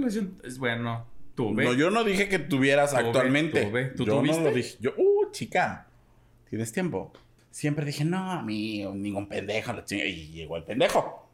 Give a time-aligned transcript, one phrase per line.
[0.00, 0.40] relación.
[0.44, 1.64] Es bueno, tuve.
[1.64, 3.64] No, yo no dije que tuvieras Tuve, actualmente.
[3.66, 3.84] tuve.
[3.86, 4.38] ¿Tú yo tuviste?
[4.38, 4.76] no lo dije.
[4.80, 5.86] Yo, uh, chica,
[6.48, 7.12] tienes tiempo.
[7.50, 9.72] Siempre dije, no, a mí ningún pendejo.
[9.90, 11.26] Y llegó el pendejo.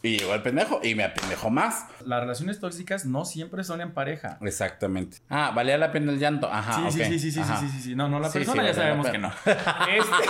[0.00, 1.86] Y llegó el pendejo y me apendejó más.
[2.06, 4.38] Las relaciones tóxicas no siempre son en pareja.
[4.42, 5.16] Exactamente.
[5.28, 6.48] Ah, valía la pena el llanto.
[6.52, 6.74] Ajá.
[6.74, 7.06] sí, sí, ok.
[7.08, 7.56] sí, sí, sí, Ajá.
[7.56, 7.94] sí, sí, sí.
[7.96, 9.28] No, no, la Sí, persona sí, ya sabemos que no.
[9.46, 10.28] Este-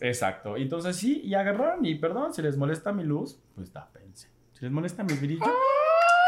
[0.00, 0.56] Exacto.
[0.56, 4.28] Entonces sí, y agarraron y perdón, si les molesta mi luz, pues tápense.
[4.52, 5.44] Si les molesta mi brillo,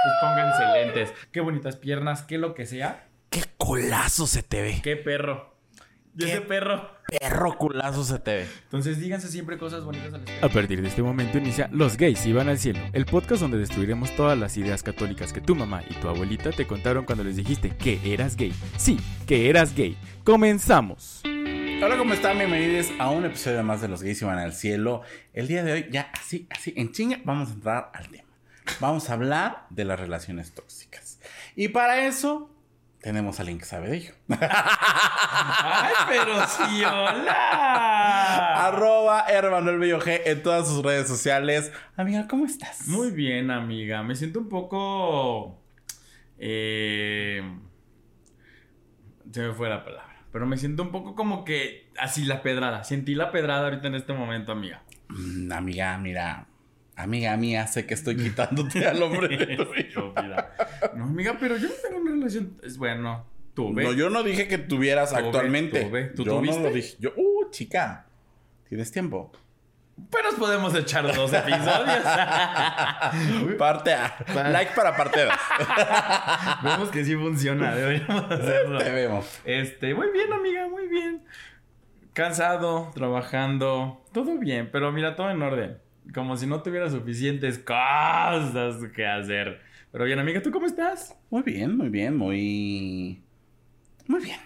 [0.03, 1.13] pues pónganse lentes.
[1.33, 3.07] Qué bonitas piernas, qué lo que sea.
[3.31, 4.81] Qué culazo se te ve.
[4.83, 5.55] Qué perro.
[6.17, 6.91] Y Qué- ese perro.
[7.21, 8.47] Perro culazo se te ve.
[8.65, 10.45] Entonces díganse siempre cosas bonitas al espejo.
[10.47, 14.15] A partir de este momento inicia Los gays iban al cielo, el podcast donde destruiremos
[14.17, 17.71] todas las ideas católicas que tu mamá y tu abuelita te contaron cuando les dijiste
[17.77, 18.53] que eras gay.
[18.77, 19.97] Sí, que eras gay.
[20.25, 21.23] Comenzamos.
[21.83, 22.37] Hola, ¿cómo están?
[22.39, 25.03] Bienvenidos a un episodio más de Los Gays Iban al Cielo.
[25.33, 28.25] El día de hoy, ya así, así, en chinga, vamos a entrar al tema.
[28.79, 31.19] Vamos a hablar de las relaciones tóxicas.
[31.57, 32.51] Y para eso,
[33.01, 34.15] tenemos a alguien que sabe de ello.
[34.29, 38.67] ¡Ay, pero sí, hola!
[38.69, 41.73] Arroba Hermanuel Bello G en todas sus redes sociales.
[41.97, 42.87] Amiga, ¿cómo estás?
[42.89, 44.03] Muy bien, amiga.
[44.03, 45.59] Me siento un poco.
[46.39, 47.43] eh,
[49.33, 50.07] se me fue la palabra.
[50.33, 52.85] Pero me siento un poco como que así la pedrada.
[52.85, 54.83] Sentí la pedrada ahorita en este momento, amiga.
[55.09, 56.47] Mm, amiga, mira.
[57.03, 59.89] Amiga mía, sé que estoy quitándote al hombre de tu vida.
[59.95, 60.55] Yo, mira.
[60.95, 62.59] No, amiga, pero yo no tengo una relación.
[62.63, 63.85] Es bueno, tuve.
[63.85, 65.85] No, yo no dije que tuvieras Tuve, actualmente.
[65.85, 66.05] tuve.
[66.07, 66.61] ¿Tú yo tuviste?
[66.61, 66.97] no lo dije.
[66.99, 68.07] Yo, uh, chica,
[68.69, 69.33] tienes tiempo.
[70.11, 72.05] Pero nos podemos echar dos episodios.
[73.59, 74.17] Parte A.
[74.51, 75.35] Like para parte 2.
[76.63, 77.75] Vemos que sí funciona.
[77.75, 78.79] Deberíamos hacerlo.
[78.79, 79.41] Te vemos.
[79.45, 81.23] Este, muy bien, amiga, muy bien.
[82.15, 85.79] Cansado, trabajando, todo bien, pero mira, todo en orden.
[86.15, 89.61] Como si no tuviera suficientes cosas que hacer.
[89.93, 91.17] Pero bien, amiga, ¿tú cómo estás?
[91.31, 93.23] Muy bien, muy bien, muy.
[94.07, 94.39] Muy bien.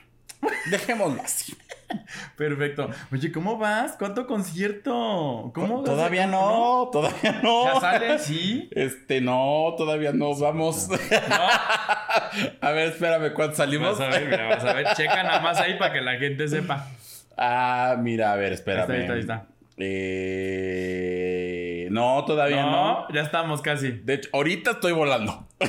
[0.70, 1.56] Dejémoslo así.
[2.36, 2.90] Perfecto.
[3.12, 3.96] Oye, ¿cómo vas?
[3.98, 5.52] ¿Cuánto concierto?
[5.54, 5.82] ¿Cómo?
[5.82, 7.74] Todavía no, todavía no.
[7.74, 8.18] ¿Ya sale?
[8.18, 8.68] ¿Sí?
[8.72, 10.34] Este, no, todavía no.
[10.36, 10.88] Vamos.
[10.88, 10.96] No.
[12.60, 13.98] a ver, espérame, ¿cuánto salimos?
[13.98, 14.86] Vas a ver, mira, vas a ver.
[14.94, 16.88] Checa nada más ahí para que la gente sepa.
[17.36, 18.90] Ah, mira, a ver, espérame.
[18.90, 19.54] Ahí está, ahí está, ahí está.
[19.76, 21.23] Eh,
[21.94, 22.70] no, todavía no.
[23.06, 23.90] No, ya estamos casi.
[23.92, 25.46] De hecho, ahorita estoy volando.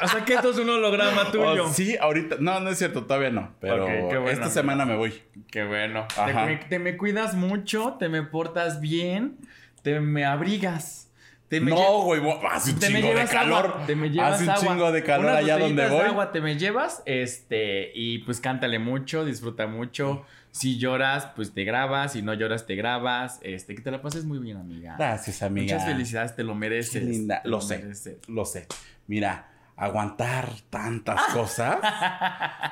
[0.00, 1.64] O sea que esto es un holograma tuyo.
[1.64, 2.36] Oh, sí, ahorita.
[2.38, 3.54] No, no es cierto, todavía no.
[3.60, 4.28] Pero bueno.
[4.30, 5.22] esta semana me voy.
[5.50, 6.06] Qué bueno.
[6.14, 6.46] Te, Ajá.
[6.46, 9.38] me- te me cuidas mucho, te me portas bien,
[9.82, 11.10] te me abrigas.
[11.48, 13.66] Te me No, güey, hace un te me chingo de llevas calor.
[13.66, 14.62] agua, te me llevas hace un agua.
[14.68, 15.98] chingo de calor Unas allá donde voy.
[15.98, 20.24] de agua te me llevas, este, y pues cántale mucho, disfruta mucho.
[20.58, 23.38] Si lloras, pues te grabas, si no lloras, te grabas.
[23.42, 24.96] Este, que te la pases muy bien, amiga.
[24.98, 25.74] Gracias, amiga.
[25.74, 27.02] Muchas felicidades, te lo mereces.
[27.02, 27.42] Qué linda.
[27.42, 27.78] te Lo sé.
[27.78, 28.28] mereces.
[28.28, 28.66] Lo sé.
[29.06, 31.78] Mira, aguantar tantas cosas.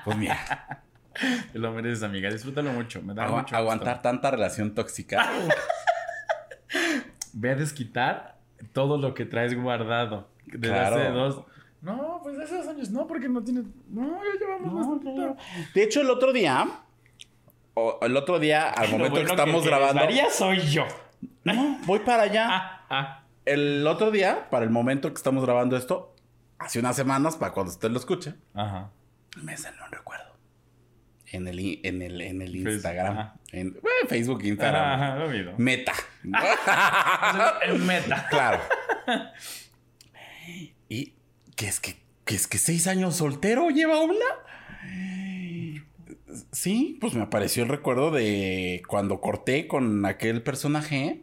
[0.04, 0.82] Pues mira,
[1.52, 2.30] Te lo mereces, amiga.
[2.30, 3.00] Disfrútalo mucho.
[3.02, 3.56] Me da agua- mucho gusto.
[3.56, 5.30] aguantar tanta relación tóxica.
[7.32, 8.38] Ve a desquitar
[8.72, 10.28] todo lo que traes guardado.
[10.46, 10.96] Desde Claro.
[10.96, 11.42] hace dos.
[11.82, 13.64] No, pues hace dos años no, porque no tienes.
[13.90, 15.36] No, ya llevamos No, no.
[15.74, 16.66] De hecho, el otro día,
[17.78, 20.86] o el otro día, al momento bueno que estamos que grabando, María soy yo.
[21.44, 22.46] no, voy para allá.
[22.50, 23.22] Ah, ah.
[23.44, 26.14] El otro día, para el momento que estamos grabando esto,
[26.58, 28.90] hace unas semanas, para cuando usted lo escuche, Ajá.
[29.42, 30.24] me salió un recuerdo.
[31.32, 33.18] En el, en el, en el Instagram.
[33.18, 33.34] ajá.
[33.52, 34.84] En bueno, Facebook, Instagram.
[34.84, 35.52] Ajá, lo miro.
[35.58, 35.92] Meta.
[37.84, 38.26] Meta.
[38.30, 38.60] claro.
[40.88, 41.12] ¿Y
[41.56, 44.24] qué es que, qué es que seis años soltero lleva una?
[46.52, 51.22] Sí, pues me apareció el recuerdo de cuando corté con aquel personaje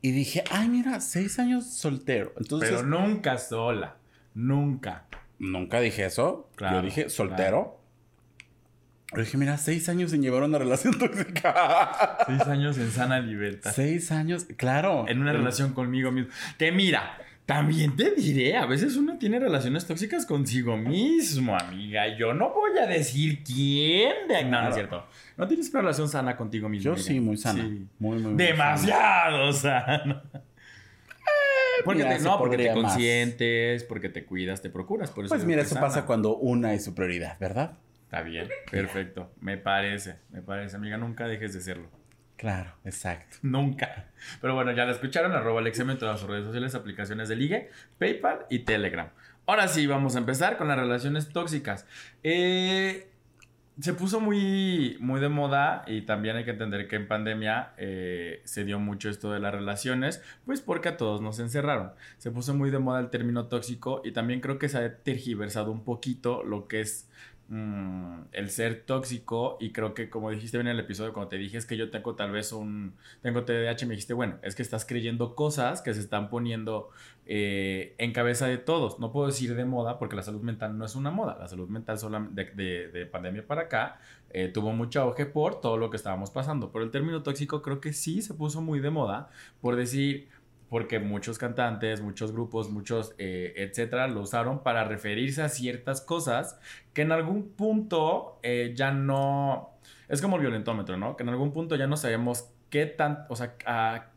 [0.00, 2.32] y dije, ay, mira, seis años soltero.
[2.38, 3.96] Entonces, Pero nunca sola.
[4.34, 5.04] Nunca.
[5.38, 6.48] nunca dije eso.
[6.56, 7.78] Claro, Yo dije soltero.
[9.14, 12.16] Yo dije, mira, seis años sin llevar una relación tóxica.
[12.26, 13.72] Seis años en sana libertad.
[13.74, 15.04] seis años, claro.
[15.06, 16.32] En una relación conmigo mismo.
[16.58, 22.16] Que mira, también te diré, a veces uno tiene relaciones tóxicas consigo mismo, amiga.
[22.16, 24.44] Yo no voy a decir quién de...
[24.44, 25.06] No, no es cierto.
[25.36, 26.84] No tienes una relación sana contigo mismo.
[26.84, 27.06] Yo amiga.
[27.06, 27.62] sí, muy sana.
[27.64, 27.86] Sí.
[27.98, 28.36] Muy, muy, sana.
[28.36, 30.22] Demasiado sana.
[31.84, 32.74] Porque mira, te- no, porque te más.
[32.92, 35.10] consientes, porque te cuidas, te procuras.
[35.10, 35.86] Por eso Pues mira, eso sana.
[35.88, 37.72] pasa cuando una es su prioridad, ¿verdad?
[38.04, 39.32] Está bien, perfecto.
[39.40, 40.96] Me parece, me parece, amiga.
[40.98, 41.88] Nunca dejes de serlo.
[42.36, 43.36] Claro, exacto.
[43.42, 44.10] Nunca.
[44.40, 45.32] Pero bueno, ya la escucharon.
[45.32, 49.10] Arroba Alexem en todas sus redes sociales, aplicaciones de ligue, PayPal y Telegram.
[49.46, 51.86] Ahora sí, vamos a empezar con las relaciones tóxicas.
[52.22, 53.12] Eh,
[53.80, 58.42] se puso muy, muy de moda y también hay que entender que en pandemia eh,
[58.44, 61.92] se dio mucho esto de las relaciones, pues porque a todos nos encerraron.
[62.18, 65.72] Se puso muy de moda el término tóxico y también creo que se ha tergiversado
[65.72, 67.08] un poquito lo que es
[67.52, 71.58] mm, el ser tóxico y creo que como dijiste en el episodio cuando te dije
[71.68, 75.34] que yo tengo tal vez un tengo TDAH me dijiste bueno es que estás creyendo
[75.34, 76.88] cosas que se están poniendo
[77.26, 80.86] eh, en cabeza de todos no puedo decir de moda porque la salud mental no
[80.86, 84.00] es una moda la salud mental solamente de, de, pandemia para acá
[84.34, 86.72] eh, tuvo mucho auge por todo lo que estábamos pasando.
[86.72, 89.28] Pero el término tóxico creo que sí se puso muy de moda
[89.60, 90.30] por decir
[90.72, 96.58] porque muchos cantantes, muchos grupos, muchos, eh, etcétera, lo usaron para referirse a ciertas cosas
[96.94, 99.76] que en algún punto eh, ya no.
[100.08, 101.14] Es como el violentómetro, ¿no?
[101.14, 103.26] Que en algún punto ya no sabemos qué tan.
[103.28, 103.54] O sea,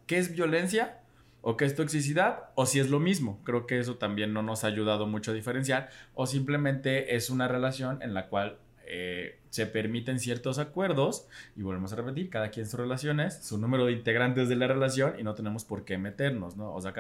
[0.08, 1.02] qué es violencia
[1.42, 3.42] o qué es toxicidad o si es lo mismo.
[3.44, 7.50] Creo que eso también no nos ha ayudado mucho a diferenciar o simplemente es una
[7.50, 12.66] relación en la cual eh, se permiten ciertos acuerdos y volvemos a repetir, cada quien
[12.66, 16.58] sus relaciones, su número de integrantes de la relación y no tenemos por qué meternos,
[16.58, 16.74] ¿no?
[16.74, 16.94] O sea,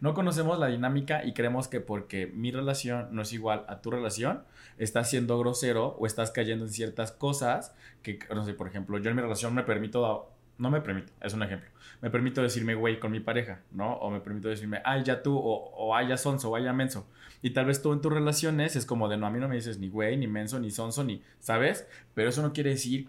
[0.00, 3.90] no conocemos la dinámica y creemos que porque mi relación no es igual a tu
[3.90, 4.44] relación,
[4.78, 9.10] estás siendo grosero o estás cayendo en ciertas cosas que, no sé, por ejemplo, yo
[9.10, 11.70] en mi relación me permito no me permito, es un ejemplo.
[12.02, 13.94] Me permito decirme güey con mi pareja, ¿no?
[13.94, 16.72] O me permito decirme, ay, ya tú, o, o ay, ya sonso, o ay, ya
[16.72, 17.08] menso.
[17.42, 19.54] Y tal vez tú en tus relaciones es como de, no, a mí no me
[19.54, 21.86] dices ni güey, ni menso, ni sonso, ni, ¿sabes?
[22.14, 23.08] Pero eso no quiere decir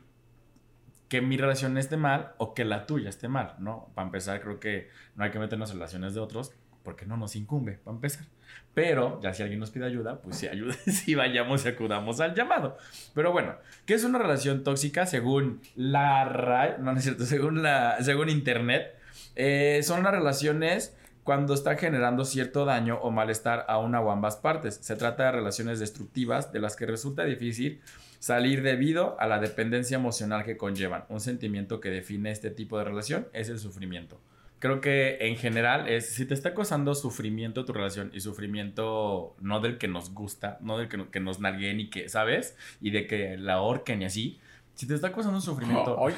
[1.07, 3.89] que mi relación esté mal o que la tuya esté mal, ¿no?
[3.95, 6.53] Para empezar, creo que no hay que meternos en relaciones de otros
[6.83, 8.25] porque no nos incumbe, para empezar.
[8.73, 12.35] Pero ya si alguien nos pide ayuda, pues sí, ayude, sí vayamos y acudamos al
[12.35, 12.77] llamado.
[13.13, 13.55] Pero bueno,
[13.85, 18.95] ¿qué es una relación tóxica según la no es cierto, según, la, según Internet.
[19.35, 24.37] Eh, son las relaciones cuando están generando cierto daño o malestar a una o ambas
[24.37, 24.79] partes.
[24.81, 27.81] Se trata de relaciones destructivas de las que resulta difícil
[28.19, 31.05] salir debido a la dependencia emocional que conllevan.
[31.09, 34.19] Un sentimiento que define este tipo de relación es el sufrimiento
[34.59, 39.59] creo que en general es, si te está causando sufrimiento tu relación y sufrimiento no
[39.59, 42.57] del que nos gusta, no del que, que nos nalguen y que, ¿sabes?
[42.81, 44.39] Y de que la ahorquen y así.
[44.75, 45.97] Si te está causando sufrimiento...
[45.99, 46.09] Oh,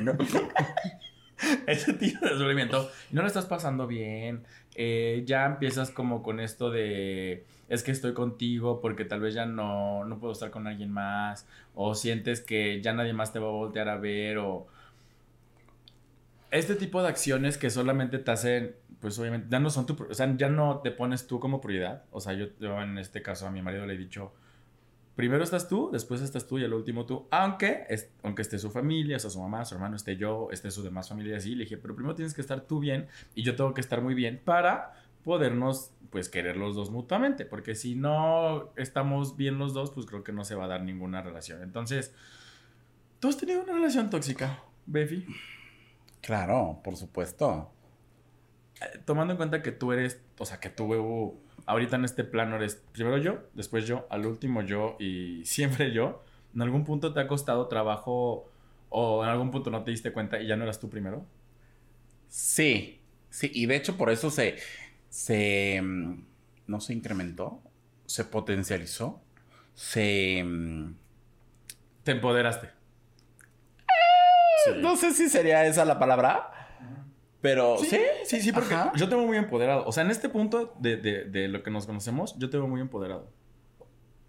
[0.00, 0.16] no.
[1.66, 4.44] ese tipo de sufrimiento no lo estás pasando bien,
[4.74, 9.46] eh, ya empiezas como con esto de es que estoy contigo porque tal vez ya
[9.46, 13.48] no, no puedo estar con alguien más o sientes que ya nadie más te va
[13.48, 14.66] a voltear a ver o
[16.50, 20.14] este tipo de acciones que solamente te hacen, pues obviamente, ya no son tu, o
[20.14, 22.04] sea, ya no te pones tú como prioridad.
[22.10, 24.32] O sea, yo, en este caso a mi marido le he dicho,
[25.14, 27.26] primero estás tú, después estás tú y el último tú.
[27.30, 30.70] Aunque, es, aunque esté su familia, o sea, su mamá, su hermano, esté yo, esté
[30.70, 31.54] su demás familia así.
[31.54, 34.14] Le dije, pero primero tienes que estar tú bien y yo tengo que estar muy
[34.14, 34.94] bien para
[35.24, 37.44] podernos, pues, querer los dos mutuamente.
[37.44, 40.82] Porque si no estamos bien los dos, pues creo que no se va a dar
[40.82, 41.62] ninguna relación.
[41.62, 42.14] Entonces,
[43.20, 45.26] ¿tú has tenido una relación tóxica, Befi?
[46.20, 47.70] Claro, por supuesto.
[48.80, 52.56] Eh, tomando en cuenta que tú eres, o sea, que tú ahorita en este plano
[52.56, 56.24] eres primero yo, después yo, al último yo y siempre yo,
[56.54, 58.50] ¿en algún punto te ha costado trabajo
[58.90, 61.26] o en algún punto no te diste cuenta y ya no eras tú primero?
[62.28, 63.00] Sí,
[63.30, 64.56] sí, y de hecho por eso se,
[65.08, 66.24] se, mm,
[66.66, 67.62] no se incrementó,
[68.06, 69.20] se potencializó,
[69.74, 70.42] se...
[70.44, 70.94] Mm,
[72.04, 72.77] te empoderaste.
[74.76, 76.50] No sé si sería esa la palabra.
[77.40, 79.86] Pero sí, sí, sí, porque yo tengo muy empoderado.
[79.86, 82.80] O sea, en este punto de, de, de, lo que nos conocemos, yo tengo muy
[82.80, 83.30] empoderado.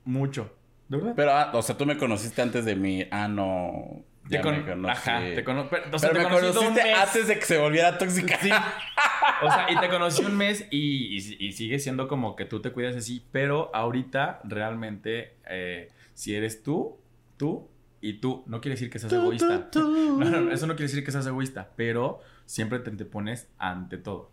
[0.06, 0.54] Mucho.
[0.88, 1.14] ¿De verdad?
[1.16, 3.08] Pero, ah, o sea, tú me conociste antes de mi.
[3.10, 4.04] Ah, no.
[4.30, 5.72] Ya te me Ajá, te conozco.
[5.72, 8.38] Pero, o sea, te me conociste antes de que se volviera tóxica.
[8.40, 8.50] Sí.
[9.44, 12.72] o sea, y te conocí un mes y, y, sigue siendo como que tú te
[12.72, 13.26] cuidas así.
[13.32, 17.00] Pero ahorita, realmente, eh, si eres tú,
[17.38, 17.70] tú
[18.02, 19.70] y tú, no quiere decir que seas egoísta.
[19.76, 24.32] No, no, eso no quiere decir que seas egoísta, pero siempre te, pones ante todo.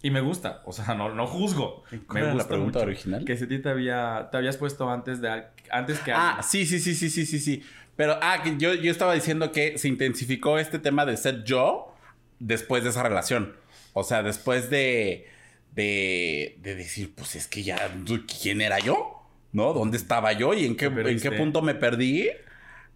[0.00, 1.82] Y me gusta, o sea, no, no juzgo.
[1.90, 3.24] me gusta la pregunta original?
[3.24, 6.12] Que si ti te, había, te habías puesto antes, de, antes que...
[6.12, 7.62] Ah, sí, sí, sí, sí, sí, sí, sí.
[7.96, 11.94] Pero, ah, que yo, yo estaba diciendo que se intensificó este tema de ser yo
[12.38, 13.56] después de esa relación.
[13.92, 15.26] O sea, después de,
[15.72, 17.92] de, de decir, pues es que ya,
[18.40, 19.17] ¿quién era yo?
[19.52, 19.72] ¿No?
[19.72, 22.28] ¿Dónde estaba yo y en qué, en qué punto me perdí?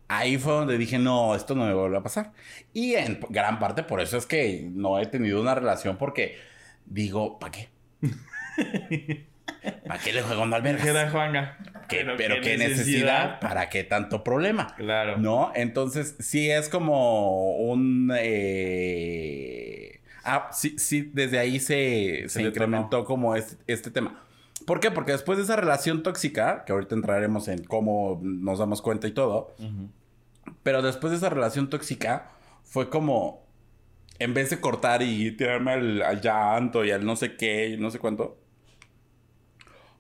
[0.09, 2.32] Ahí fue donde dije, no, esto no me vuelve a pasar.
[2.73, 6.37] Y en gran parte por eso es que no he tenido una relación porque
[6.87, 7.68] digo, ¿para qué?
[9.87, 11.11] ¿Para qué le juego al vergas?
[11.12, 11.59] Juanga?
[11.88, 13.38] pero, qué, necesidad?
[13.40, 14.75] ¿Para qué tanto problema?
[14.76, 15.18] Claro.
[15.18, 15.52] ¿No?
[15.54, 18.12] Entonces, sí es como un...
[18.16, 20.00] Eh...
[20.25, 24.23] Ah, sí, sí, desde ahí se, se, incrementó como este, este tema.
[24.66, 24.90] ¿Por qué?
[24.90, 29.12] Porque después de esa relación tóxica, que ahorita entraremos en cómo nos damos cuenta y
[29.12, 29.54] todo,
[30.62, 32.31] pero después de esa relación tóxica,
[32.64, 33.47] fue como,
[34.19, 37.76] en vez de cortar y tirarme al, al llanto y al no sé qué y
[37.76, 38.38] no sé cuánto,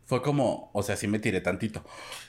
[0.04, 1.84] fue como, o sea, sí me tiré tantito,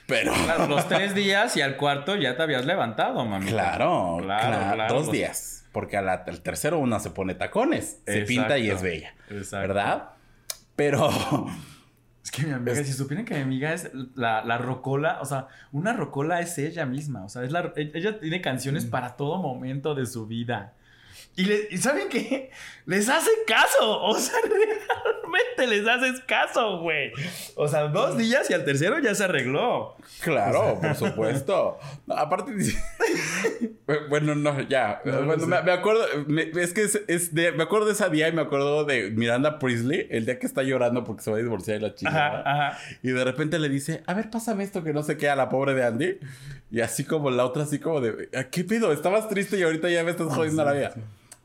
[0.06, 0.32] pero...
[0.32, 3.46] Claro, los tres días y al cuarto ya te habías levantado, mami.
[3.46, 5.60] Claro, Claro, claro, claro, dos los- días.
[5.72, 9.66] Porque al, tercero una se pone tacones, se pinta y es bella, exacto.
[9.68, 10.10] ¿verdad?
[10.76, 11.10] Pero...
[12.24, 15.48] Es que mi amiga, si supieran que mi amiga es la, la rocola, o sea,
[15.72, 18.42] una rocola es ella misma, o sea, es la, ella tiene Mm.
[18.42, 20.72] canciones para todo momento de su vida.
[21.36, 22.50] Y, le- y ¿saben qué?
[22.86, 27.10] Les hace caso, o sea, realmente les haces caso, güey.
[27.56, 29.96] O sea, dos días y al tercero ya se arregló.
[30.20, 31.78] Claro, por supuesto.
[32.06, 32.52] No, aparte,
[34.08, 35.00] bueno, no, ya.
[35.04, 35.46] No, no Bueno, sé.
[35.48, 38.32] me, me acuerdo, me- es que es, es de, me acuerdo de ese día y
[38.32, 41.78] me acuerdo de Miranda Priestley, el día que está llorando porque se va a divorciar
[41.80, 42.78] de la chica.
[43.02, 45.48] Y de repente le dice, a ver, pásame esto que no sé qué a la
[45.48, 46.18] pobre de Andy.
[46.70, 48.92] Y así como la otra, así como de, "¿A ¿qué pido?
[48.92, 50.94] Estabas triste y ahorita ya me estás jodiendo la vida.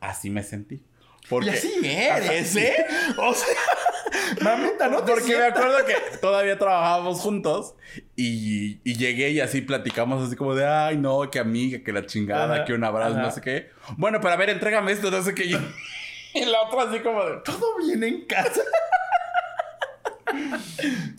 [0.01, 0.81] Así me sentí.
[1.29, 2.75] Porque, Y así eres, ¿eh?
[3.17, 3.47] O sea,
[4.41, 7.75] mamita, no te Porque me acuerdo que todavía trabajábamos juntos
[8.15, 12.05] y, y llegué y así platicamos así como de, ay, no, que amiga, que la
[12.05, 13.21] chingada, Ajá, que un abrazo, ajá.
[13.21, 13.69] no sé qué.
[13.97, 15.45] Bueno, pero a ver, entrégame esto, no sé qué.
[15.45, 15.53] Y,
[16.39, 17.37] y la otra así como de...
[17.43, 18.61] Todo bien en casa.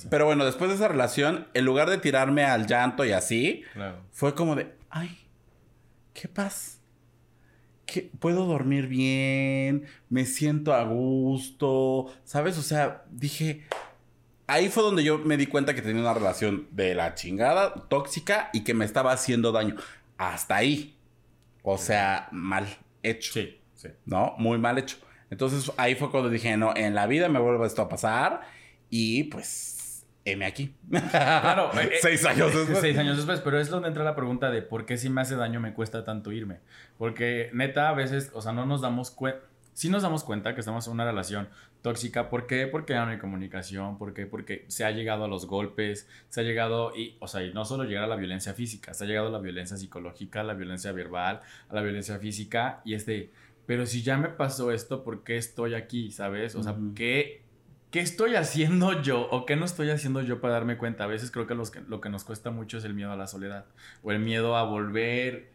[0.09, 3.99] Pero bueno, después de esa relación, en lugar de tirarme al llanto y así, Claro.
[4.13, 5.19] fue como de, ay,
[6.15, 6.80] qué paz.
[7.91, 12.57] Que puedo dormir bien, me siento a gusto, ¿sabes?
[12.57, 13.65] O sea, dije,
[14.47, 18.51] ahí fue donde yo me di cuenta que tenía una relación de la chingada, tóxica
[18.53, 19.75] y que me estaba haciendo daño.
[20.19, 20.97] Hasta ahí.
[21.63, 22.69] O sea, mal
[23.03, 23.33] hecho.
[23.33, 23.89] Sí, sí.
[24.05, 24.35] ¿no?
[24.39, 24.97] Muy mal hecho.
[25.31, 28.43] Entonces ahí fue cuando dije, no, en la vida me vuelve esto a pasar
[28.89, 29.80] y pues,
[30.25, 30.75] heme aquí.
[31.11, 32.81] Claro, eh, Seis años después.
[32.81, 35.37] Seis años después, pero es donde entra la pregunta de por qué si me hace
[35.37, 36.59] daño me cuesta tanto irme.
[36.99, 39.41] Porque neta, a veces, o sea, no nos damos cuenta.
[39.73, 41.49] Sí nos damos cuenta que estamos en una relación
[41.81, 42.29] tóxica.
[42.29, 42.67] ¿Por qué?
[42.67, 43.97] Porque ya no hay comunicación.
[43.97, 44.27] ¿Por qué?
[44.27, 46.07] Porque se ha llegado a los golpes.
[46.29, 48.93] Se ha llegado, y, o sea, y no solo llegar a la violencia física.
[48.93, 52.83] Se ha llegado a la violencia psicológica, a la violencia verbal, a la violencia física.
[52.85, 53.31] Y es de,
[53.65, 56.11] pero si ya me pasó esto, ¿por qué estoy aquí?
[56.11, 56.57] ¿Sabes?
[56.57, 56.93] O sea, Ujú.
[56.95, 57.43] ¿qué,
[57.91, 61.05] ¿qué estoy haciendo yo o qué no estoy haciendo yo para darme cuenta?
[61.05, 63.17] A veces creo que, los que lo que nos cuesta mucho es el miedo a
[63.17, 63.67] la soledad
[64.03, 65.51] o el miedo a volver,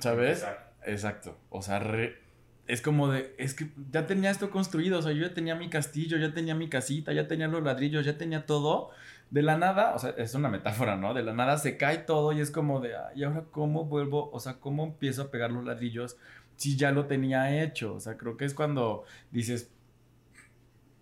[0.00, 0.44] ¿sabes?
[0.84, 1.36] Exacto.
[1.50, 2.20] O sea, re-
[2.66, 5.68] es como de, es que ya tenía esto construido, o sea, yo ya tenía mi
[5.68, 8.90] castillo, ya tenía mi casita, ya tenía los ladrillos, ya tenía todo.
[9.30, 11.14] De la nada, o sea, es una metáfora, ¿no?
[11.14, 14.30] De la nada se cae todo y es como de, "Ay, ¿y ahora cómo vuelvo?
[14.32, 16.16] O sea, ¿cómo empiezo a pegar los ladrillos
[16.56, 17.94] si ya lo tenía hecho?
[17.94, 19.70] O sea, creo que es cuando dices,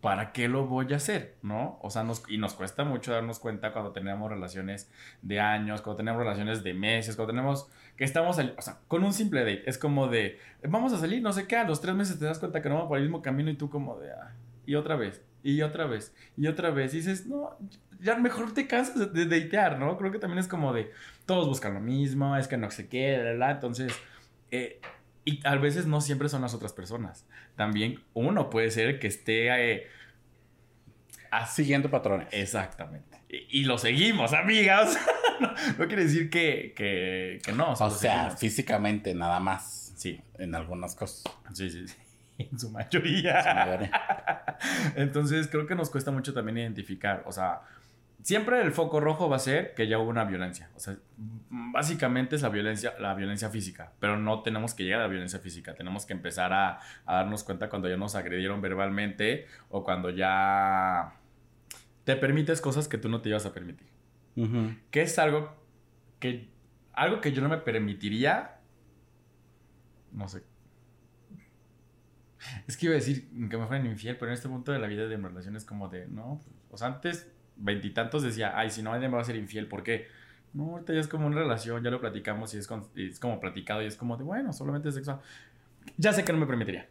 [0.01, 1.37] ¿para qué lo voy a hacer?
[1.43, 1.79] ¿No?
[1.83, 4.91] O sea, y nos cuesta mucho darnos cuenta cuando tenemos relaciones
[5.23, 9.13] de años, cuando tenemos relaciones de meses, cuando tenemos que estamos, o sea, con un
[9.13, 9.69] simple date.
[9.69, 12.39] Es como de, vamos a salir, no sé qué, a los tres meses te das
[12.39, 14.33] cuenta que no vamos por el mismo camino y tú como de, "Ah",
[14.67, 16.95] y otra vez, y otra vez, y otra vez.
[16.95, 17.57] Y dices, no,
[18.01, 19.97] ya mejor te cansas de, datear, ¿no?
[19.99, 20.91] Creo que también es como de,
[21.27, 23.51] todos buscan lo mismo, es que no sé qué, bla, bla, bla.
[23.53, 23.93] Entonces,
[24.51, 24.81] eh,
[25.25, 27.27] y a veces no siempre son las otras personas.
[27.57, 29.75] También uno puede ser que esté...
[29.75, 29.87] eh.
[31.49, 32.29] Siguiendo patrones.
[32.33, 33.19] Exactamente.
[33.29, 34.99] Y, y lo seguimos, amigas.
[35.41, 35.49] no,
[35.79, 37.73] no quiere decir que, que, que no.
[37.73, 38.39] o sea, seguimos.
[38.41, 39.93] físicamente nada más.
[39.97, 41.25] Sí, En algunas cosas.
[41.53, 41.87] sí, sí.
[41.87, 41.95] sí.
[42.39, 43.43] En su mayoría.
[43.55, 43.91] Madre.
[44.97, 47.61] Entonces creo que nos cuesta mucho también identificar, o sea,
[48.23, 52.37] siempre el foco rojo va a ser que ya hubo una violencia, o sea, básicamente
[52.37, 55.75] es la violencia, la violencia física, pero no tenemos que llegar a la violencia física,
[55.75, 61.15] tenemos que empezar a, a darnos cuenta cuando ya nos agredieron verbalmente o cuando ya
[62.05, 63.89] te permites cosas que tú no te ibas a permitir,
[64.91, 65.55] que es algo
[66.19, 66.49] que,
[66.93, 68.59] algo que yo no me permitiría,
[70.13, 70.43] no sé.
[72.67, 74.87] Es que iba a decir que me fueran infiel, pero en este punto de la
[74.87, 78.71] vida de mi relación es como de, no, pues, o sea, antes veintitantos decía, ay,
[78.71, 80.09] si no, nadie me va a ser infiel, ¿por qué?
[80.53, 83.21] No, ahorita ya es como una relación, ya lo platicamos y es, con- y es
[83.21, 85.21] como platicado y es como de, bueno, solamente es sexual.
[85.97, 86.89] Ya sé que no me permitiría.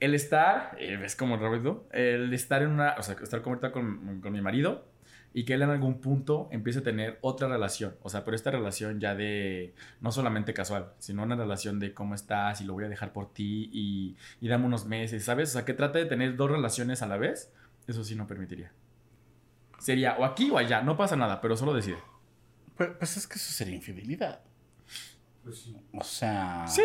[0.00, 4.20] El estar, eh, es como rápido, el estar en una, o sea, estar ahorita con,
[4.20, 4.86] con mi marido
[5.32, 8.52] y que él en algún punto empiece a tener otra relación, o sea, pero esta
[8.52, 12.84] relación ya de, no solamente casual, sino una relación de cómo estás y lo voy
[12.84, 15.50] a dejar por ti y, y dame unos meses, ¿sabes?
[15.50, 17.52] O sea, que trate de tener dos relaciones a la vez,
[17.88, 18.70] eso sí no permitiría.
[19.84, 21.98] Sería o aquí o allá, no pasa nada, pero solo decide.
[22.74, 24.40] Pues, pues es que eso sería infidelidad.
[25.92, 26.64] O sea.
[26.66, 26.82] Sí.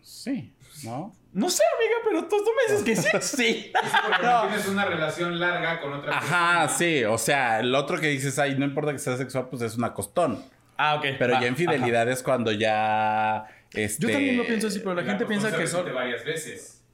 [0.00, 1.12] Sí, ¿no?
[1.32, 3.36] No sé, amiga, pero tú, tú me dices que sí.
[3.36, 3.72] sí.
[4.08, 6.60] Porque no tienes una relación larga con otra persona.
[6.62, 9.60] Ajá, sí, o sea, el otro que dices, ay, no importa que sea sexual, pues
[9.62, 10.42] es una costón.
[10.76, 11.04] Ah, ok.
[11.18, 13.46] Pero va, ya infidelidad es cuando ya.
[13.72, 14.06] Este...
[14.06, 15.92] Yo también lo pienso así, pero la, La gente piensa que son.
[15.92, 16.84] varias veces.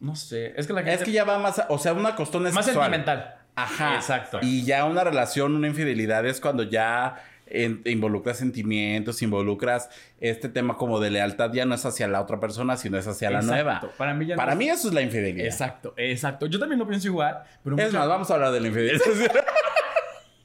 [0.00, 0.54] No sé.
[0.56, 0.94] Es que la gente.
[0.94, 2.86] Es que ya va más, a- o sea, una costón es Más sexual.
[2.86, 3.34] sentimental.
[3.62, 3.94] Ajá.
[3.96, 4.38] Exacto.
[4.42, 9.88] Y ya una relación, una infidelidad es cuando ya en- involucras sentimientos, involucras
[10.20, 13.30] este tema como de lealtad, ya no es hacia la otra persona, sino es hacia
[13.30, 13.80] la nueva.
[13.96, 15.46] Para mí ya no Para es- mí eso es la infidelidad.
[15.46, 16.46] Exacto, exacto.
[16.46, 19.00] Yo también lo pienso igual, pero Es mucha, más, vamos a hablar de la infidelidad.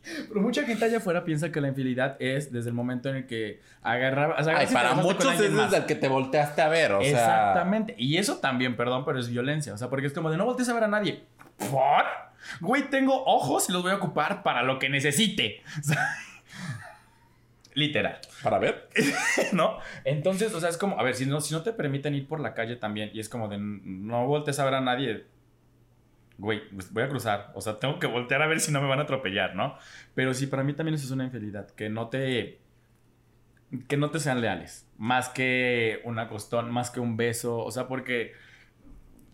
[0.28, 3.26] pero mucha gente allá afuera piensa que la infidelidad es desde el momento en el
[3.26, 4.36] que agarraba.
[4.38, 7.10] o sea, Ay, para muchos es desde el que te volteaste a ver, o sea.
[7.10, 7.96] Exactamente.
[7.98, 9.74] Y eso también, perdón, pero es violencia.
[9.74, 11.24] O sea, porque es como de no voltees a ver a nadie.
[11.58, 12.04] ¿Por?
[12.60, 15.64] Güey, tengo ojos y los voy a ocupar para lo que necesite.
[17.74, 18.20] Literal.
[18.44, 18.90] Para ver.
[19.54, 19.78] ¿No?
[20.04, 22.40] Entonces, o sea, es como, a ver, si no, si no te permiten ir por
[22.40, 25.26] la calle también, y es como de no voltees a ver a nadie,
[26.38, 27.52] güey, pues voy a cruzar.
[27.56, 29.78] O sea, tengo que voltear a ver si no me van a atropellar, ¿no?
[30.14, 32.60] Pero sí, para mí también eso es una infidelidad, que no te.
[33.88, 34.88] que no te sean leales.
[34.98, 37.60] Más que una costón, más que un beso.
[37.60, 38.34] O sea, porque.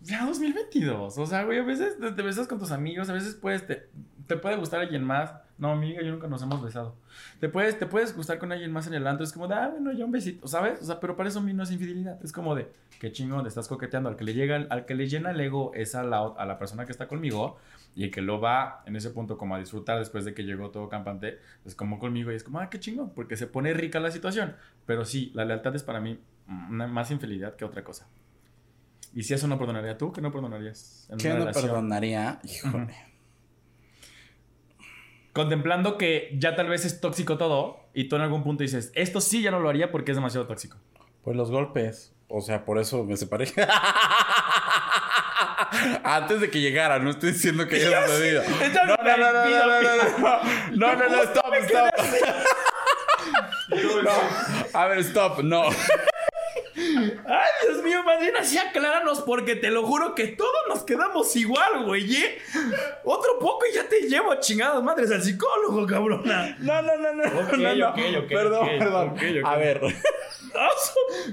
[0.02, 1.18] Ya 2022.
[1.18, 3.66] O sea, güey, a veces te, te besas con tus amigos, a veces puedes.
[3.66, 3.88] Te,
[4.26, 5.32] te puede gustar alguien más.
[5.58, 6.94] No, amiga, yo nunca nos hemos besado.
[7.38, 9.24] Te puedes, te puedes gustar con alguien más en el antro.
[9.24, 10.80] Es como de, ah, bueno, ya un besito, ¿sabes?
[10.80, 12.18] O sea, pero para eso a mí no es infidelidad.
[12.24, 14.08] Es como de, qué chingón, te estás coqueteando.
[14.08, 16.58] Al que le llega, al que le llena el ego es a la, a la
[16.58, 17.58] persona que está conmigo
[17.94, 20.70] y el que lo va en ese punto como a disfrutar después de que llegó
[20.70, 24.00] todo campante, es como conmigo y es como, ah, qué chingón, porque se pone rica
[24.00, 24.54] la situación.
[24.86, 28.06] Pero sí, la lealtad es para mí una más infidelidad que otra cosa.
[29.14, 31.06] Y si eso no perdonaría tú, ¿qué no perdonarías?
[31.10, 31.64] en ¿Qué no relación?
[31.66, 32.40] perdonaría?
[32.44, 32.94] Híjole.
[35.32, 39.20] Contemplando que ya tal vez es tóxico todo y tú en algún punto dices, esto
[39.20, 40.76] sí ya no lo haría porque es demasiado tóxico.
[41.22, 42.12] Pues los golpes.
[42.28, 43.46] O sea, por eso me separé.
[46.04, 48.42] Antes de que llegara, no estoy diciendo que haya sucedido.
[48.86, 50.40] No, no, no, no, no, no, no, no,
[50.76, 51.90] no, no, no, stop, stop.
[54.02, 54.10] No,
[54.80, 55.62] a ver, stop, no.
[57.26, 61.34] Ay, Dios mío, más bien así acláranos porque te lo juro que todos nos quedamos
[61.36, 62.38] igual, güey, ¿eh?
[63.04, 66.56] Otro poco y ya te llevo a chingadas madres al psicólogo, cabrona.
[66.60, 69.14] No, no, no, no, no, Perdón, perdón.
[69.44, 69.80] A ver,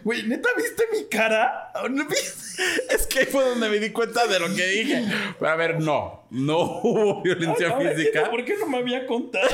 [0.04, 1.72] Güey, ¿neta viste mi cara?
[1.90, 2.64] ¿No viste?
[2.90, 5.06] es que ahí fue donde me di cuenta de lo que dije.
[5.42, 8.30] A ver, no, no hubo violencia física.
[8.30, 9.48] ¿Por qué no me había contado?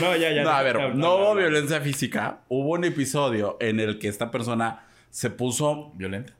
[0.00, 0.42] No, ya, ya.
[0.44, 2.40] No, a ver, no hubo violencia física.
[2.48, 6.34] Hubo un episodio en el que esta persona se puso ¿Violenta?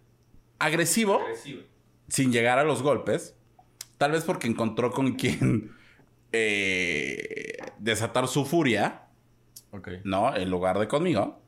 [0.58, 1.62] agresivo Agresivo.
[2.08, 3.34] sin llegar a los golpes.
[3.98, 5.72] Tal vez porque encontró con quien
[6.32, 9.02] eh, desatar su furia,
[9.70, 9.88] Ok.
[10.04, 10.34] ¿no?
[10.36, 11.40] En lugar de conmigo.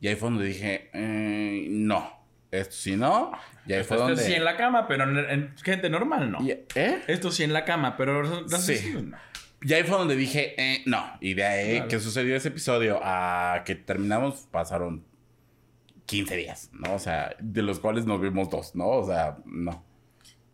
[0.00, 2.18] Y ahí fue donde dije, eh, no.
[2.50, 3.32] Esto sí no.
[3.66, 4.22] Y ahí fue Esto donde...
[4.24, 6.42] sí en la cama, pero en, en gente normal no.
[6.42, 7.02] Y- ¿Eh?
[7.06, 8.92] Esto sí en la cama, pero no sé Sí.
[8.92, 9.16] si- no.
[9.62, 11.04] Y ahí fue donde dije, eh, no.
[11.20, 11.88] Y de ahí Claro.
[11.88, 15.04] que sucedió ese episodio a que terminamos pasaron
[16.06, 16.94] 15 días, ¿no?
[16.94, 18.88] O sea, de los cuales nos vimos dos, ¿no?
[18.88, 19.84] O sea, no.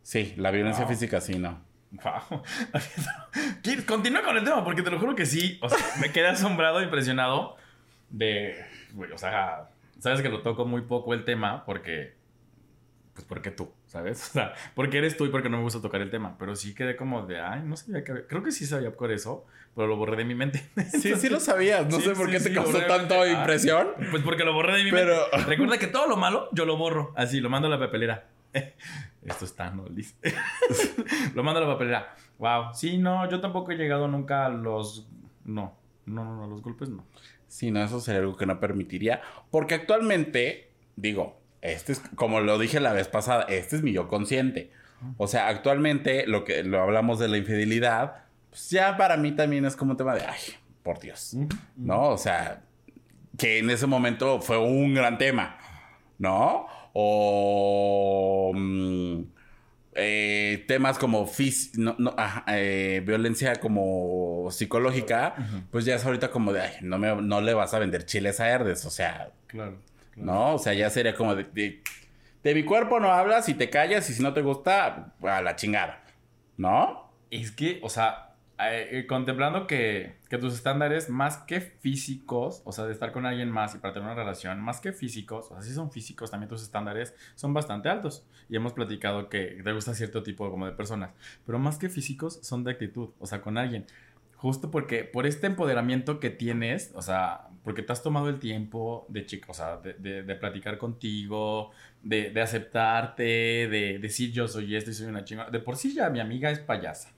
[0.02, 0.92] Sí, la violencia Wow.
[0.92, 1.64] física sí, no.
[1.92, 2.42] Wow.
[3.62, 5.58] ¿Quieres- Continúa con el tema, porque te lo juro que sí.
[5.62, 7.56] O sea, me quedé asombrado, impresionado
[8.10, 8.56] de.
[9.14, 12.14] o sea, sabes que lo toco muy poco el tema porque.
[13.14, 14.20] Pues porque tú, ¿sabes?
[14.30, 16.36] O sea, porque eres tú y porque no me gusta tocar el tema.
[16.38, 18.12] Pero sí quedé como de, ay, no sabía que.
[18.12, 18.26] había-".
[18.26, 20.68] Creo que sí sabía por eso, pero lo borré de mi mente.
[20.90, 21.86] Sí, sí lo sabías.
[21.86, 22.96] No Sí, sé por sí, qué te sí, causó obviamente.
[22.98, 23.28] tanto Ah.
[23.28, 23.88] impresión.
[24.10, 25.46] Pues porque lo borré de mi Pero- mente.
[25.50, 27.12] Recuerda que todo lo malo yo lo borro.
[27.16, 28.28] Así, lo mando a la papelera.
[29.22, 29.84] Esto está, ¿no?
[31.34, 32.14] Lo mando a la papelera.
[32.38, 32.74] Wow.
[32.74, 35.08] Sí, no, yo tampoco he llegado nunca a los.
[35.44, 35.76] No.
[36.06, 37.04] No, no, no, los golpes no.
[37.48, 39.20] Sí, no, eso sería algo que no permitiría.
[39.50, 41.40] Porque actualmente, digo,
[41.72, 44.70] este es, como lo dije la vez pasada, este es mi yo consciente.
[45.18, 49.64] O sea, actualmente lo que lo hablamos de la infidelidad, pues ya para mí también
[49.66, 50.38] es como un tema de, ay,
[50.82, 51.36] por Dios.
[51.76, 52.08] ¿No?
[52.10, 52.62] O sea,
[53.38, 55.58] que en ese momento fue un gran tema,
[56.18, 56.66] ¿no?
[56.94, 59.20] O mm,
[59.94, 65.34] eh, temas como fis- no, no, ajá, eh, violencia como psicológica,
[65.70, 68.40] pues ya es ahorita como de, ay, no, me, no le vas a vender chiles
[68.40, 69.76] a Herdes, o sea, Claro.
[70.16, 70.54] ¿No?
[70.54, 71.82] O sea, ya sería como de, de,
[72.42, 75.56] de mi cuerpo no hablas y te callas y si no te gusta, a la
[75.56, 76.04] chingada,
[76.56, 77.10] ¿no?
[77.30, 78.26] Es que, o sea,
[78.58, 83.26] eh, eh, contemplando que, que tus estándares, más que físicos, o sea, de estar con
[83.26, 86.30] alguien más y para tener una relación, más que físicos, o sea, si son físicos,
[86.30, 88.24] también tus estándares son bastante altos.
[88.48, 91.10] Y hemos platicado que te gusta cierto tipo como de personas.
[91.44, 93.84] Pero más que físicos, son de actitud, o sea, con alguien.
[94.36, 99.06] Justo porque, por este empoderamiento que tienes, o sea, porque te has tomado el tiempo
[99.08, 101.70] de chico, o sea, de, de, de platicar contigo,
[102.02, 105.50] de, de, aceptarte, de decir yo soy esto y soy una chingada.
[105.50, 107.10] De por sí ya mi amiga es payasa.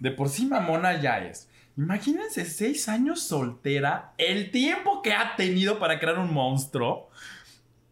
[0.00, 1.48] De por sí mamona ya es.
[1.76, 7.10] Imagínense seis años soltera, el tiempo que ha tenido para crear un monstruo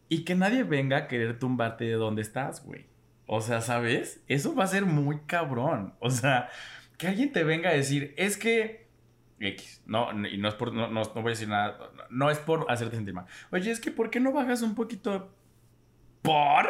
[0.09, 2.87] y que nadie venga a querer tumbarte de donde estás, güey.
[3.26, 4.20] O sea, ¿sabes?
[4.26, 5.94] Eso va a ser muy cabrón.
[6.00, 6.48] O sea,
[7.00, 8.86] que alguien te venga a decir, es que
[9.40, 12.70] X, no, y no es por, no, no, voy a decir nada, no, es por
[12.70, 13.24] hacerte sentir mal.
[13.50, 15.34] Oye, es que ¿por qué no bajas un poquito
[16.20, 16.68] por?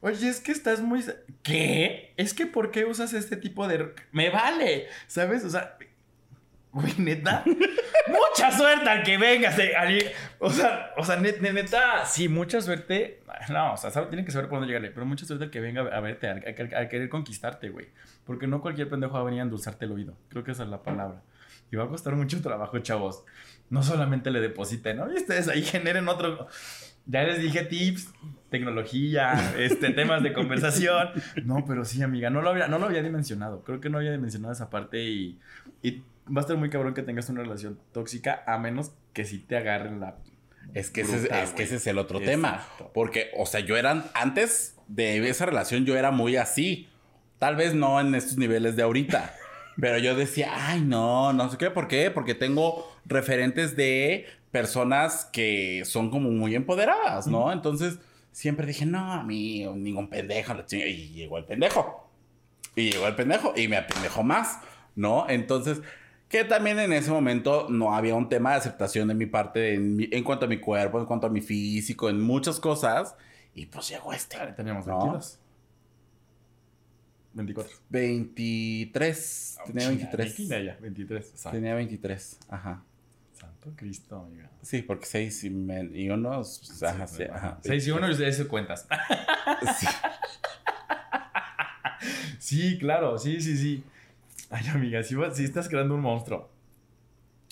[0.00, 1.04] Oye, es que estás muy...
[1.42, 2.14] ¿Qué?
[2.16, 3.94] Es que ¿por qué usas este tipo de...
[4.12, 5.44] Me vale, ¿sabes?
[5.44, 5.76] O sea,
[6.80, 7.44] güey, neta,
[8.08, 9.56] mucha suerte al que vengas.
[10.38, 13.20] o sea, o sea, neta, sí, mucha suerte.
[13.50, 15.82] No, o sea, tienen que saber por dónde llegarle, pero mucha suerte al que venga
[15.82, 17.88] a verte, al, querer conquistarte, güey.
[18.24, 20.16] Porque no cualquier pendejo va a venir a endulzarte el oído.
[20.28, 21.22] Creo que esa es la palabra.
[21.70, 23.24] Y va a costar mucho trabajo, chavos.
[23.70, 25.12] No solamente le depositen, ¿no?
[25.12, 26.48] Y ustedes ahí generen otro.
[27.06, 28.12] Ya les dije tips,
[28.50, 31.08] tecnología, este, temas de conversación.
[31.44, 33.62] No, pero sí, amiga, no lo había, no lo había dimensionado.
[33.64, 35.38] Creo que no había dimensionado esa parte y,
[35.82, 36.02] y
[36.34, 39.56] va a estar muy cabrón que tengas una relación tóxica a menos que si te
[39.56, 40.18] agarren la
[40.74, 42.66] es que, ese, es que ese es el otro tema.
[42.92, 46.88] Porque, o sea, yo era, antes de esa relación, yo era muy así.
[47.38, 49.34] Tal vez no en estos niveles de ahorita.
[49.80, 52.10] pero yo decía, ay, no, no sé qué, ¿por qué?
[52.10, 57.52] Porque tengo referentes de personas que son como muy empoderadas, ¿no?
[57.52, 57.98] Entonces,
[58.32, 60.54] siempre dije, no, a mí, ningún pendejo.
[60.70, 62.10] Y llegó el pendejo.
[62.74, 63.54] Y llegó el pendejo.
[63.56, 64.58] Y me apendejó más,
[64.96, 65.26] ¿no?
[65.28, 65.80] Entonces,
[66.28, 70.24] que también en ese momento no había un tema de aceptación de mi parte en,
[70.24, 73.16] cuanto a mi cuerpo, en cuanto a mi físico, en muchas cosas.
[73.54, 74.36] Y pues llegó este.
[74.56, 75.40] teníamos 22.
[77.32, 77.76] 24.
[77.88, 79.58] 23.
[79.66, 80.36] tenía 23.
[80.36, 81.32] Tenía 23.
[81.50, 82.38] Tenía 23.
[82.48, 82.84] Ajá.
[83.32, 84.50] Santo Cristo, amiga.
[84.62, 85.48] Sí, porque 6 y,
[85.94, 86.30] y 1.
[86.30, 87.58] Pues, ajá, sí, ajá.
[87.62, 88.86] 6 y 1 y de eso cuentas.
[89.78, 89.86] sí.
[92.38, 93.18] sí, claro.
[93.18, 93.84] Sí, sí, sí.
[94.50, 96.50] Ay, amiga, si, si estás creando un monstruo.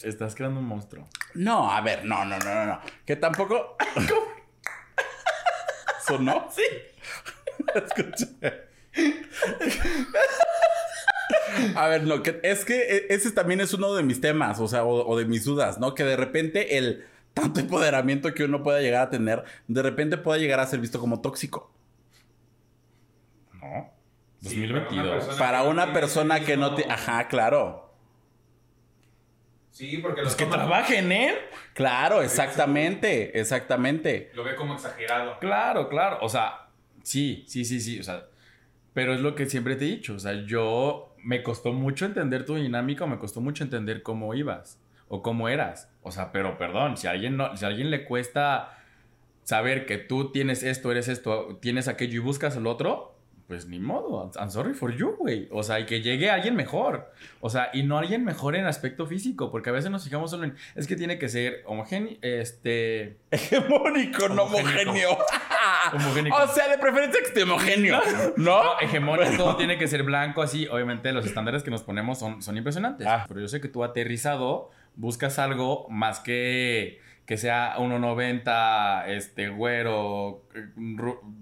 [0.02, 1.08] Estás creando un monstruo.
[1.34, 2.80] No, a ver, no, no, no, no, no.
[3.04, 3.76] Que tampoco.
[6.06, 6.48] ¿Sonó?
[6.50, 6.62] Sí.
[7.74, 8.66] Escuché.
[11.74, 14.68] A ver, no, que es que e, ese también es uno de mis temas, o
[14.68, 15.94] sea, o, de mis dudas, ¿no?
[15.94, 17.04] Que de repente el
[17.34, 21.00] tanto empoderamiento que uno pueda llegar a tener, de repente pueda llegar a ser visto
[21.00, 21.70] como tóxico.
[23.54, 23.95] No.
[24.48, 25.36] 2022.
[25.38, 26.90] para una persona, que, no te...
[26.90, 27.94] Ajá, claro.
[29.70, 31.34] Sí, porque los pues que trabajen en él.
[31.74, 34.30] Claro, exactamente, exactamente.
[34.34, 35.38] Lo ve como exagerado.
[35.38, 36.18] Claro, claro.
[36.22, 36.68] O sea,
[37.02, 38.00] sí, sí, sí, sí.
[38.00, 38.24] O sea,
[38.94, 40.14] pero es lo que siempre te he dicho.
[40.14, 44.80] O sea, yo me costó mucho entender tu dinámica me costó mucho entender cómo ibas
[45.08, 45.92] o cómo eras.
[46.02, 48.78] O sea, pero perdón, si a alguien, no, si a alguien le cuesta
[49.42, 53.15] saber que tú tienes esto, eres esto, tienes aquello y buscas el otro,
[53.46, 55.48] pues ni modo, I'm sorry for you, güey.
[55.52, 57.12] O sea, y que llegue alguien mejor.
[57.40, 60.44] O sea, y no alguien mejor en aspecto físico, porque a veces nos fijamos solo
[60.44, 63.18] en, es que tiene que ser homogéneo, este...
[63.30, 65.16] Hegemónico, no homogéneo.
[65.92, 66.36] homogénico.
[66.36, 68.00] O sea, de preferencia que esté homogéneo,
[68.36, 68.62] ¿no?
[68.64, 70.66] no hegemónico, tiene que ser blanco, así.
[70.66, 73.06] Obviamente los estándares que nos ponemos son, son impresionantes.
[73.06, 73.26] Ah.
[73.28, 80.44] Pero yo sé que tú aterrizado buscas algo más que que sea 1.90, este, güero,
[80.54, 80.68] eh,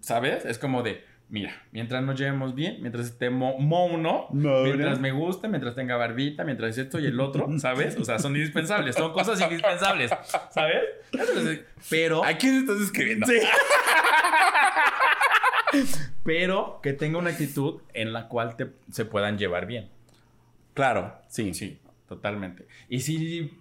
[0.00, 0.46] ¿sabes?
[0.46, 5.74] Es como de mira, mientras nos llevemos bien, mientras esté mono, mientras me guste, mientras
[5.74, 7.96] tenga barbita, mientras esto y el otro, ¿sabes?
[7.98, 10.12] O sea, son indispensables, son cosas indispensables,
[10.52, 10.84] ¿sabes?
[11.90, 12.24] Pero...
[12.24, 13.26] ¿A quién estás escribiendo?
[13.26, 13.40] Sí.
[16.22, 19.90] Pero que tenga una actitud en la cual te, se puedan llevar bien.
[20.72, 21.52] Claro, sí.
[21.52, 22.68] Sí, totalmente.
[22.88, 23.58] Y si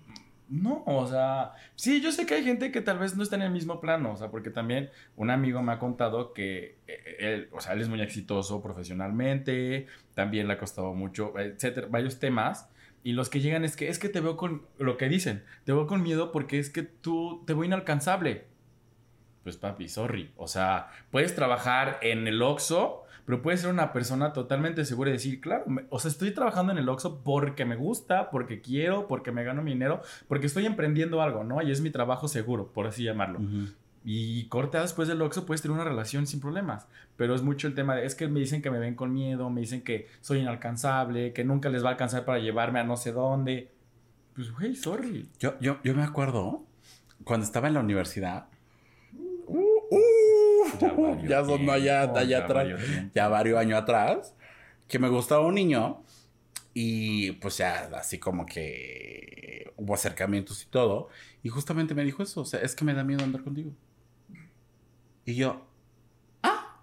[0.49, 3.43] no, o sea, sí, yo sé que hay gente que tal vez no está en
[3.43, 7.49] el mismo plano, o sea, porque también un amigo me ha contado que eh, él,
[7.51, 12.69] o sea, él es muy exitoso profesionalmente, también le ha costado mucho, etcétera, varios temas.
[13.05, 15.73] Y los que llegan es que es que te veo con lo que dicen, te
[15.73, 18.45] veo con miedo porque es que tú te veo inalcanzable.
[19.43, 20.31] Pues papi, sorry.
[20.37, 25.13] O sea, puedes trabajar en el Oxxo pero puede ser una persona totalmente segura y
[25.13, 29.31] decir, claro, o sea, estoy trabajando en el Oxxo porque me gusta, porque quiero, porque
[29.31, 31.61] me gano mi dinero, porque estoy emprendiendo algo, ¿no?
[31.61, 33.39] Y es mi trabajo seguro, por así llamarlo.
[34.05, 36.87] Y corta después del Oxxo puedes tener una relación sin problemas.
[37.15, 39.49] Pero es mucho el tema de, es que me dicen que me ven con miedo,
[39.49, 42.97] me dicen que soy inalcanzable, que nunca les va a alcanzar para llevarme a no
[42.97, 43.71] sé dónde.
[44.35, 45.29] Pues, güey, sorry.
[45.39, 46.63] Yo, yo, yo me acuerdo,
[47.23, 48.47] cuando estaba en la universidad,
[51.27, 52.67] ya, son allá, allá atrás,
[53.13, 54.35] ya varios años atrás,
[54.87, 56.03] que me gustaba un niño
[56.73, 61.09] Y pues ya así como que hubo acercamientos y todo.
[61.43, 63.71] Y justamente me dijo eso, o sea, es que me da miedo andar contigo.
[65.25, 65.65] Y yo,
[66.43, 66.81] ah.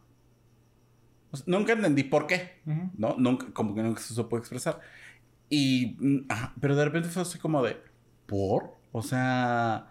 [1.31, 2.61] O sea, nunca entendí por qué,
[2.97, 3.17] ¿no?
[3.19, 4.81] Nunca, como que nunca se supo expresar.
[5.49, 6.29] Y, mm,
[6.61, 7.83] pero de repente fue así como de,
[8.27, 8.77] ¿por?
[8.93, 9.89] O sea,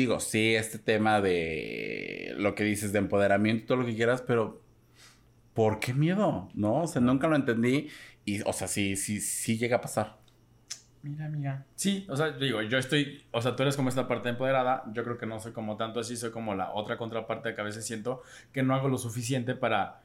[0.00, 4.62] digo, sí, este tema de lo que dices de empoderamiento, todo lo que quieras, pero
[5.54, 6.48] ¿por qué miedo?
[6.54, 6.82] ¿No?
[6.82, 7.88] O sea, nunca lo entendí
[8.24, 10.18] y, o sea, sí, sí, sí llega a pasar.
[11.02, 11.66] Mira, amiga.
[11.74, 15.04] Sí, o sea, digo, yo estoy, o sea, tú eres como esta parte empoderada, yo
[15.04, 17.86] creo que no soy como tanto así, soy como la otra contraparte que a veces
[17.86, 20.00] siento que no hago lo suficiente para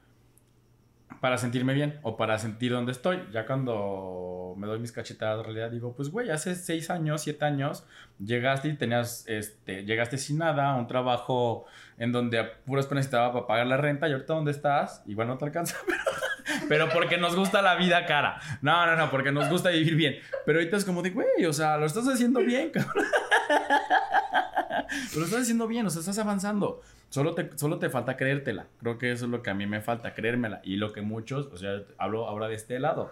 [1.22, 3.19] para sentirme bien o para sentir dónde estoy.
[3.32, 7.45] Ya cuando me doy mis cachetadas, en realidad digo, pues güey, hace seis años, siete
[7.45, 7.86] años,
[8.19, 11.65] llegaste y tenías, este, llegaste sin nada, un trabajo
[11.98, 15.45] en donde puras necesitaba para pagar la renta y ahorita dónde estás, igual no te
[15.45, 18.39] alcanza, pero, pero porque nos gusta la vida cara.
[18.62, 20.15] No, no, no, porque nos gusta vivir bien.
[20.45, 23.06] Pero ahorita es como de, güey, o sea, lo estás haciendo bien, cabrón.
[25.15, 26.82] lo estás haciendo bien, o sea, estás avanzando.
[27.10, 28.67] Solo te, solo te falta creértela.
[28.80, 30.62] Creo que eso es lo que a mí me falta, creérmela.
[30.63, 33.12] Y lo que muchos, o sea, hablo ahora de este lado.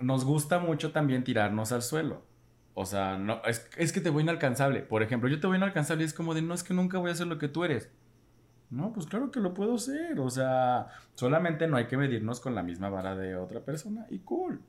[0.00, 2.22] Nos gusta mucho también tirarnos al suelo.
[2.74, 4.82] O sea, no, es, es que te voy inalcanzable.
[4.82, 7.10] Por ejemplo, yo te voy inalcanzable y es como de, no, es que nunca voy
[7.10, 7.90] a hacer lo que tú eres.
[8.70, 10.18] No, pues claro que lo puedo ser.
[10.20, 14.20] O sea, solamente no hay que medirnos con la misma vara de otra persona y
[14.20, 14.60] cool.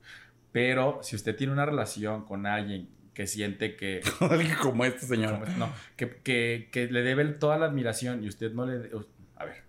[0.52, 2.88] Pero si usted tiene una relación con alguien
[3.20, 4.00] que siente que...
[4.20, 5.46] Alguien como este señor.
[5.58, 8.90] no, que, que, que, le debe toda la admiración y usted no le...
[9.36, 9.62] A ver,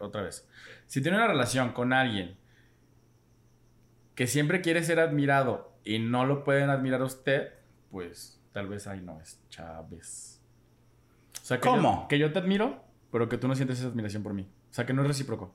[0.00, 0.48] otra vez.
[0.86, 2.36] Si tiene una relación con alguien
[4.14, 7.52] que siempre quiere ser admirado y no lo pueden admirar a usted,
[7.90, 10.40] pues tal vez ahí no es Chávez.
[11.42, 12.02] O sea, que ¿Cómo?
[12.02, 14.48] Yo, que yo te admiro, pero que tú no sientes esa admiración por mí.
[14.70, 15.52] O sea, que no es recíproco.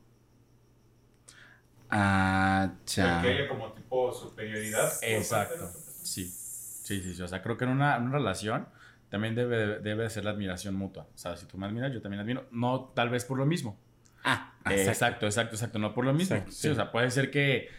[1.89, 3.21] Ah, cha.
[3.21, 4.91] Que haya como tipo superioridad.
[5.03, 5.71] Exacto.
[6.01, 6.42] Sí.
[6.83, 7.21] Sí, sí, sí.
[7.21, 8.67] O sea, creo que en una, en una relación
[9.09, 11.07] también debe, debe ser la admiración mutua.
[11.13, 12.45] O sea, si tú me admiras, yo también admiro.
[12.51, 13.77] No tal vez por lo mismo.
[14.23, 15.79] Ah, exacto, exacto, exacto, exacto.
[15.79, 16.35] No por lo mismo.
[16.35, 16.61] Exacto, sí.
[16.63, 17.69] sí, o sea, puede ser que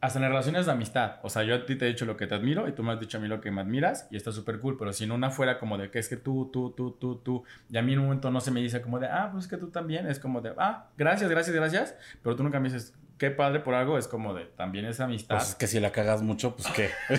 [0.00, 1.16] hasta en las relaciones de amistad.
[1.22, 2.92] O sea, yo a ti te he dicho lo que te admiro y tú me
[2.92, 4.76] has dicho a mí lo que me admiras y está súper cool.
[4.78, 7.44] Pero si en una fuera como de que es que tú, tú, tú, tú, tú,
[7.68, 9.50] y a mí en un momento no se me dice como de, ah, pues es
[9.50, 10.06] que tú también.
[10.06, 11.96] Es como de, ah, gracias, gracias, gracias.
[12.22, 13.98] Pero tú nunca me dices, qué padre por algo.
[13.98, 15.36] Es como de, también es amistad.
[15.36, 16.90] Pues es que si la cagas mucho, pues qué.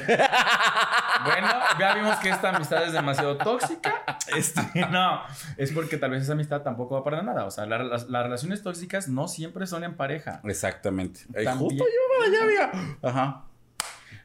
[1.26, 4.04] Bueno, ya vimos que esta amistad es demasiado tóxica.
[4.36, 5.22] Este, no,
[5.58, 7.46] es porque tal vez esa amistad tampoco va para nada.
[7.46, 10.40] O sea, la, las, las, relaciones tóxicas no siempre son en pareja.
[10.46, 11.22] Exactamente.
[11.26, 12.96] También, justo yo para allá, mira.
[13.02, 13.44] Ajá.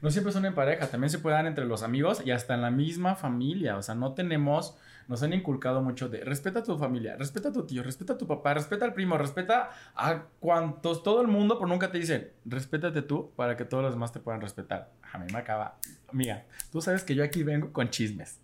[0.02, 2.60] No siempre son en pareja, también se puede dar entre los amigos y hasta en
[2.60, 3.76] la misma familia.
[3.78, 4.76] O sea, no tenemos,
[5.08, 8.18] nos han inculcado mucho de respeta a tu familia, respeta a tu tío, respeta a
[8.18, 12.30] tu papá, respeta al primo, respeta a cuantos, todo el mundo, pero nunca te dicen,
[12.44, 14.90] respétate tú para que todos los demás te puedan respetar.
[15.12, 15.76] A mí me acaba.
[16.08, 18.40] Amiga, tú sabes que yo aquí vengo con chismes.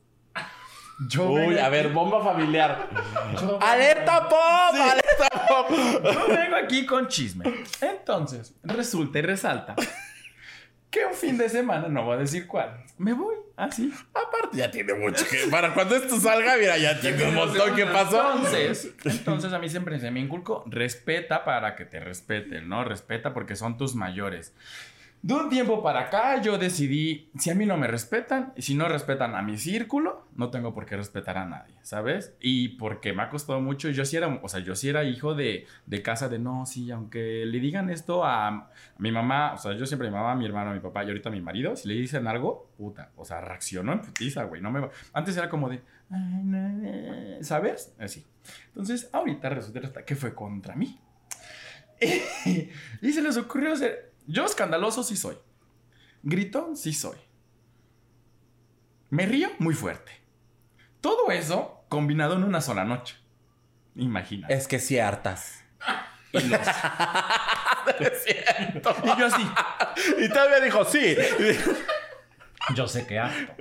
[1.09, 2.89] Yo Uy, a ver, bomba familiar.
[3.63, 4.75] ¡Alerta pop!
[4.75, 4.81] Sí.
[4.83, 5.71] ¡Alerta pop!
[5.71, 7.45] Yo vengo aquí con chisme.
[7.81, 9.75] Entonces, resulta y resalta
[10.91, 13.93] que un fin de semana, no voy a decir cuál, me voy así.
[14.13, 15.47] Aparte, ya tiene mucho que.
[15.51, 18.35] Para cuando esto salga, mira, ya tiene un montón que pasó.
[18.35, 22.85] Entonces, entonces, a mí siempre se me inculcó: respeta para que te respeten, ¿no?
[22.85, 24.55] Respeta porque son tus mayores.
[25.23, 28.75] De un tiempo para acá yo decidí, si a mí no me respetan, y si
[28.75, 32.35] no respetan a mi círculo, no tengo por qué respetar a nadie, ¿sabes?
[32.41, 35.35] Y porque me ha costado mucho, yo sí era, o sea, yo sí era hijo
[35.35, 39.59] de, de casa de, no, sí, aunque le digan esto a, a, mi mamá, o
[39.59, 41.43] sea, yo siempre mi mamá, a mi hermano, a mi papá y ahorita a mi
[41.43, 45.37] marido, si le dicen algo, puta, o sea, reaccionó en putiza, güey, no me Antes
[45.37, 45.83] era como de,
[47.43, 47.95] ¿sabes?
[47.99, 48.25] Así.
[48.69, 50.99] Entonces, ahorita resulta que fue contra mí.
[53.03, 55.37] y se les ocurrió hacer yo escandaloso sí soy.
[56.23, 57.19] Gritón sí soy.
[59.11, 60.13] Me río muy fuerte.
[61.01, 63.17] Todo eso combinado en una sola noche.
[63.97, 64.47] Imagina.
[64.49, 65.65] Es que sí hartas.
[66.33, 66.61] Y, los...
[68.01, 69.51] y yo así.
[70.19, 71.17] Y todavía dijo sí.
[72.75, 73.55] yo sé que harto.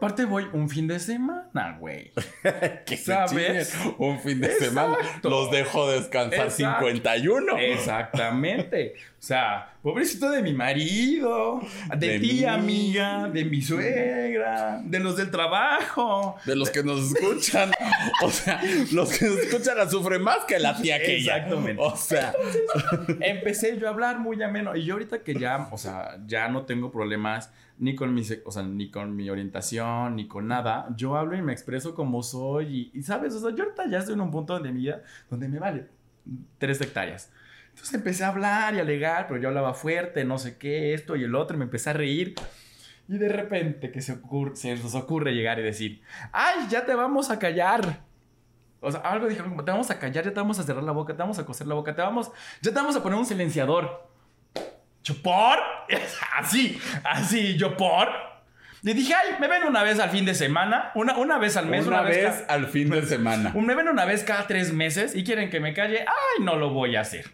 [0.00, 2.10] Aparte voy un fin de semana, güey.
[2.86, 3.76] ¿Qué sabes?
[3.98, 4.64] Un fin de Exacto.
[4.64, 4.96] semana.
[5.22, 6.86] Los dejo descansar Exacto.
[6.86, 7.58] 51.
[7.58, 8.94] Exactamente.
[8.96, 11.60] O sea, pobrecito de mi marido,
[11.98, 12.44] de, de ti, mi...
[12.46, 16.36] amiga, de mi suegra, de los del trabajo.
[16.46, 17.70] De los que nos escuchan.
[18.22, 18.58] o sea,
[18.92, 21.76] los que nos escuchan la sufren más que la tía que Exactamente.
[21.78, 22.32] O sea.
[22.32, 24.74] Entonces, empecé yo a hablar muy ameno.
[24.74, 28.50] Y yo ahorita que ya, o sea, ya no tengo problemas ni con mi, o
[28.52, 30.88] sea, ni con mi orientación, ni con nada.
[30.96, 32.90] Yo hablo y me expreso como soy.
[32.94, 33.34] Y, y, ¿sabes?
[33.34, 35.86] O sea, yo ahorita ya estoy en un punto de mi vida donde me vale
[36.58, 37.32] tres hectáreas.
[37.70, 41.16] Entonces empecé a hablar y a alegar, pero yo hablaba fuerte, no sé qué, esto
[41.16, 42.34] y el otro, y me empecé a reír.
[43.08, 46.94] Y de repente que se, ocurre, se nos ocurre llegar y decir, ¡ay, ya te
[46.94, 48.02] vamos a callar!
[48.80, 51.14] O sea, algo dijeron te vamos a callar, ya te vamos a cerrar la boca,
[51.14, 52.30] te vamos a coser la boca, te vamos,
[52.62, 54.09] ya te vamos a poner un silenciador.
[55.02, 55.58] ¿Yo por?
[56.38, 58.08] Así, así, yo por.
[58.82, 61.66] Le dije, ay, me ven una vez al fin de semana, una, una vez al
[61.66, 63.52] mes, una, vez, al fin de semana.
[63.54, 66.00] me ven una vez cada tres meses y quieren que me calle.
[66.00, 67.30] Ay, no lo voy a hacer.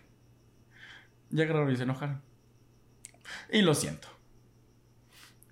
[1.31, 2.23] Ya agarraron y se enojaron.
[3.53, 4.09] Y lo siento.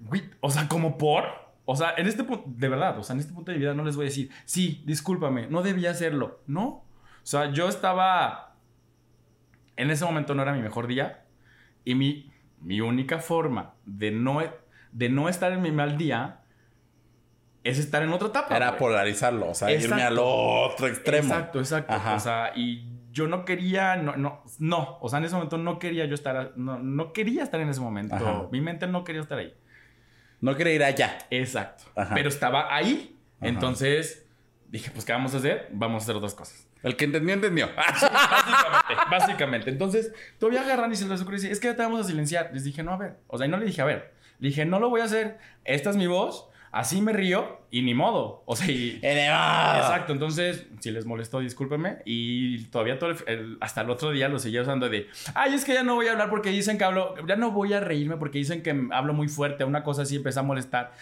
[0.00, 1.24] Güey, o sea, como por.
[1.64, 3.84] O sea, en este punto, de verdad, o sea, en este punto de vida no
[3.84, 6.42] les voy a decir, sí, discúlpame, no debía hacerlo.
[6.46, 6.64] No.
[6.64, 6.86] O
[7.22, 8.56] sea, yo estaba.
[9.76, 11.23] En ese momento no era mi mejor día.
[11.84, 14.42] Y mi, mi única forma de no,
[14.92, 16.40] de no estar en mi mal día
[17.62, 18.56] es estar en otra etapa.
[18.56, 18.78] Era güey.
[18.78, 21.28] polarizarlo, o sea, irme al otro extremo.
[21.28, 21.94] Exacto, exacto.
[21.94, 22.14] Ajá.
[22.14, 25.78] O sea, y yo no quería, no, no, no, o sea, en ese momento no
[25.78, 28.14] quería yo estar, no, no quería estar en ese momento.
[28.14, 28.48] Ajá.
[28.50, 29.54] Mi mente no quería estar ahí.
[30.40, 31.18] No quería ir allá.
[31.30, 31.84] Exacto.
[31.96, 32.14] Ajá.
[32.14, 33.18] Pero estaba ahí.
[33.40, 34.26] Entonces
[34.68, 35.68] dije, pues, ¿qué vamos a hacer?
[35.72, 36.68] Vamos a hacer otras cosas.
[36.84, 37.68] El que entendió, entendió.
[37.76, 39.70] Básicamente, básicamente.
[39.70, 42.50] Entonces, todavía agarran y se les ocurre decir, es que ya te vamos a silenciar.
[42.52, 43.16] Les dije, no, a ver.
[43.26, 44.12] O sea, y no le dije, a ver.
[44.38, 45.38] Le dije, no lo voy a hacer.
[45.64, 46.48] Esta es mi voz.
[46.72, 48.42] Así me río y ni modo.
[48.46, 49.78] O sea, y, Exacto.
[49.78, 51.98] Exacto, entonces, si les molestó, discúlpenme.
[52.04, 55.64] Y todavía todo el- el- hasta el otro día lo seguía usando de, ay, es
[55.64, 58.16] que ya no voy a hablar porque dicen que hablo, ya no voy a reírme
[58.16, 60.92] porque dicen que hablo muy fuerte, una cosa así, empecé a molestar.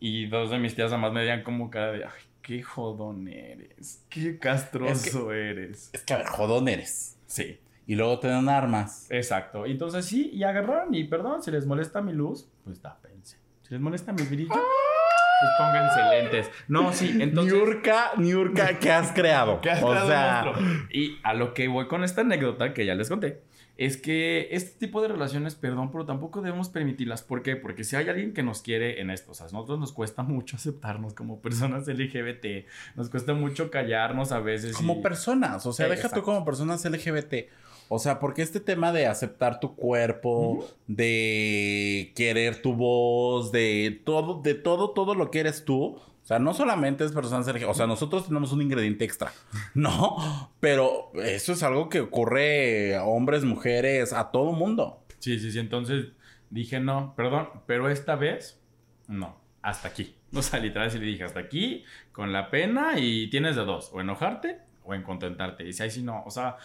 [0.00, 2.10] Y dos de mis tías nada más me veían como cara de, ay,
[2.42, 5.90] qué jodón eres, qué castroso eres.
[5.92, 7.18] Es que, a ver, jodón eres.
[7.26, 9.06] Sí, Y luego te dan armas.
[9.10, 9.64] exacto.
[9.66, 13.38] Entonces sí, y agarraron y perdón, si les molesta mi luz, pues tápense.
[13.62, 16.50] Si les molesta mi brillo, pues pónganse lentes.
[16.68, 17.52] No, sí, entonces...
[17.54, 19.60] Niurka, Niurka, ¿qué has creado?
[19.62, 20.86] ¿Qué has o creado, sea?
[20.90, 23.42] Y a lo que voy con esta anécdota que ya les conté,
[23.78, 27.22] es que este tipo de relaciones, perdón, pero tampoco debemos permitirlas.
[27.22, 27.56] ¿Por qué?
[27.56, 30.22] Porque si hay alguien que nos quiere en esto, o sea, a nosotros nos cuesta
[30.22, 34.76] mucho aceptarnos como personas LGBT, nos cuesta mucho callarnos a veces.
[34.76, 37.48] como y- personas, o sea, Sí, deja tú como personas LGBT.
[37.88, 44.40] O sea, porque este tema de aceptar tu cuerpo, de querer tu voz, de todo,
[44.40, 45.98] de todo, todo lo que eres tú.
[46.22, 49.32] O sea, no solamente es personas LGBT, o sea, nosotros tenemos un ingrediente extra,
[49.74, 50.50] ¿no?
[50.60, 55.04] Pero eso es algo que ocurre a hombres, mujeres, a todo mundo.
[55.18, 55.58] Sí, sí, sí.
[55.58, 56.12] Entonces
[56.50, 58.60] dije, no, perdón, pero esta vez,
[59.08, 60.14] no, hasta aquí.
[60.34, 63.90] O sea, literal, sí le dije, hasta aquí, con la pena y tienes de dos,
[63.92, 65.68] o enojarte o en contentarte.
[65.68, 66.56] Y si ahí sí no, o sea,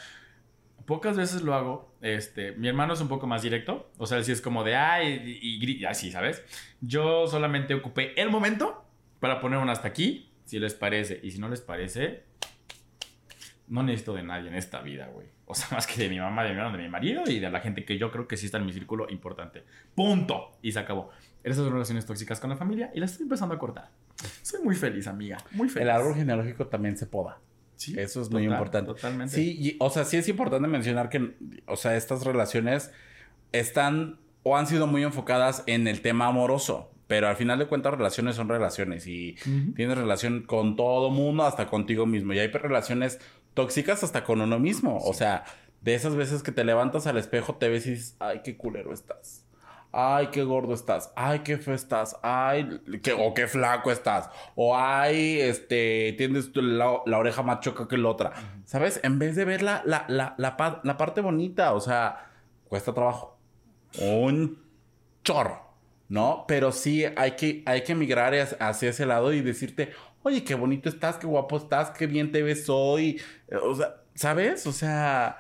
[0.86, 1.94] pocas veces lo hago.
[2.02, 5.40] Este, mi hermano es un poco más directo, o sea, sí es como de, ay,
[5.42, 6.44] y, y gri- así, ¿sabes?
[6.80, 8.86] Yo solamente ocupé el momento
[9.20, 12.24] para poner un hasta aquí, si les parece, y si no les parece,
[13.68, 15.28] no necesito de nadie en esta vida, güey.
[15.46, 17.50] O sea, más que de mi mamá, de mi hermano, de mi marido y de
[17.50, 19.64] la gente que yo creo que sí está en mi círculo importante.
[19.96, 20.58] Punto.
[20.62, 21.10] Y se acabó.
[21.44, 23.90] Esas son relaciones tóxicas con la familia y las estoy empezando a cortar.
[24.42, 25.38] Soy muy feliz, amiga.
[25.52, 25.84] Muy feliz.
[25.84, 27.40] El árbol genealógico también se poda.
[27.76, 28.88] Sí, Eso es muy importante.
[28.92, 29.36] Totalmente.
[29.36, 32.92] Sí, y- o sea, sí es importante mencionar que, o sea, estas relaciones
[33.52, 37.94] están o han sido muy enfocadas en el tema amoroso, pero al final de cuentas
[37.94, 39.36] relaciones son relaciones y
[39.76, 43.20] tienes relación con todo mundo, hasta contigo mismo, y hay relaciones
[43.54, 45.46] tóxicas hasta con uno mismo, o sea,
[45.82, 48.94] de esas veces que te levantas al espejo, te ves y dices, ay, qué culero
[48.94, 49.44] estás.
[49.94, 51.12] Ay, qué gordo estás.
[51.16, 52.18] Ay, qué feo estás.
[52.22, 54.30] Ay, qué, o qué flaco estás.
[54.56, 58.34] O ay, este, tienes la, la oreja más choca que la otra.
[58.66, 59.00] ¿Sabes?
[59.04, 62.28] En vez de ver la, la, la, la parte bonita, o sea,
[62.66, 63.40] cuesta trabajo.
[64.00, 64.62] Un
[65.24, 65.67] chorro,
[66.10, 66.46] ¿no?
[66.48, 69.92] Pero sí hay que, hay que migrar hacia ese lado y decirte,
[70.24, 73.22] oye, qué bonito estás, qué guapo estás, qué bien te ves hoy.
[73.64, 74.66] O sea, ¿sabes?
[74.68, 75.40] O sea,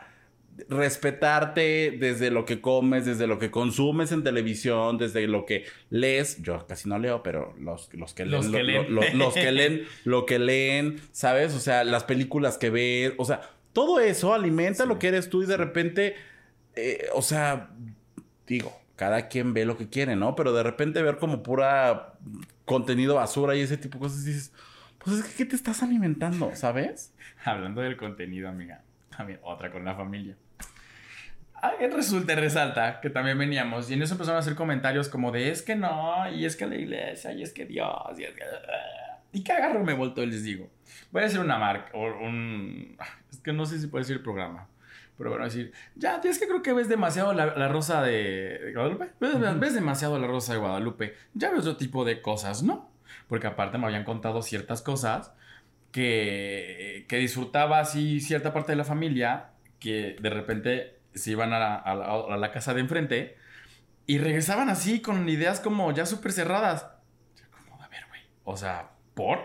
[0.69, 6.41] respetarte desde lo que comes, desde lo que consumes en televisión, desde lo que lees.
[6.41, 8.95] Yo casi no leo, pero los, los que leen, Los que lo- leen.
[8.95, 11.53] lo- lo- los que leen, lo que leen, ¿sabes?
[11.53, 13.41] O sea, las películas que ves, o sea,
[13.73, 14.89] todo eso alimenta Sí.
[14.89, 16.15] lo que eres tú y de repente,
[16.75, 17.69] eh, o sea,
[18.47, 20.35] digo, cada quien ve lo que quiere, ¿no?
[20.35, 22.15] Pero de repente ver como pura
[22.65, 24.51] contenido basura y ese tipo de cosas, dices,
[24.97, 27.13] pues es que ¿qué te estás alimentando, ¿sabes?
[27.45, 28.81] Hablando del contenido, amiga.
[29.43, 30.35] Otra con la familia.
[31.53, 35.49] Alguien resulta resalta que también veníamos y en eso empezaron a hacer comentarios como de
[35.49, 38.43] es que no, y es que la iglesia, y es que Dios, y es que...
[39.33, 40.69] Y que agarro me volto y les digo,
[41.11, 42.97] voy a hacer una marca, o un...
[43.31, 44.67] Es que no sé si puede decir programa,
[45.17, 48.73] pero bueno, decir, ya, es que creo que ves demasiado la, la rosa de, de
[48.73, 52.91] Guadalupe, ves, ves demasiado la rosa de Guadalupe, ya ves otro tipo de cosas, ¿no?
[53.27, 55.33] Porque aparte me habían contado ciertas cosas
[55.91, 61.59] que, que disfrutaba así cierta parte de la familia que de repente se iban a
[61.59, 62.05] la, a la-
[62.35, 63.37] a la casa de enfrente
[64.05, 66.87] y regresaban así con ideas como ya súper cerradas.
[67.35, 68.21] Yo como, a ver, güey.
[68.43, 69.39] O sea, ¿por?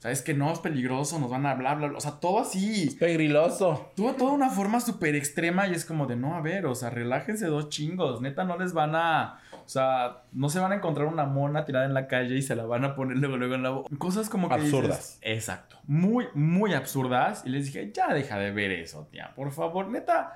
[0.00, 1.18] ¿Sabes que no es peligroso?
[1.18, 1.98] Nos van a bla, bla, bla.
[1.98, 2.96] O sea, todo así.
[2.98, 3.92] Pegriloso.
[3.94, 6.88] Tuvo toda una forma súper extrema y es como de, no, a ver, o sea,
[6.88, 8.22] relájense dos chingos.
[8.22, 9.40] Neta, no les van a...
[9.52, 12.56] O sea, no se van a encontrar una mona tirada en la calle y se
[12.56, 13.94] la van a poner luego, luego en la boca.
[13.98, 14.54] Cosas como que...
[14.56, 15.18] dices, Absurdas.
[15.20, 15.76] exacto.
[15.86, 17.42] Muy, muy absurdas.
[17.44, 19.32] Y les dije, ya deja de ver eso, tía.
[19.36, 20.32] Por favor, neta...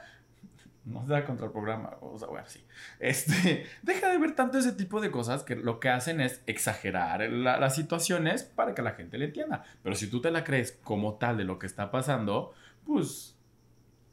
[0.85, 1.97] No se da contra el programa.
[2.03, 2.63] O sea, bueno, sí.
[2.99, 7.21] Este, deja de ver tanto ese tipo de cosas que lo que hacen es exagerar
[7.31, 9.65] la- las situaciones para que la gente le entienda.
[9.83, 12.53] Pero si tú te la crees como tal de lo que está pasando,
[12.85, 13.35] pues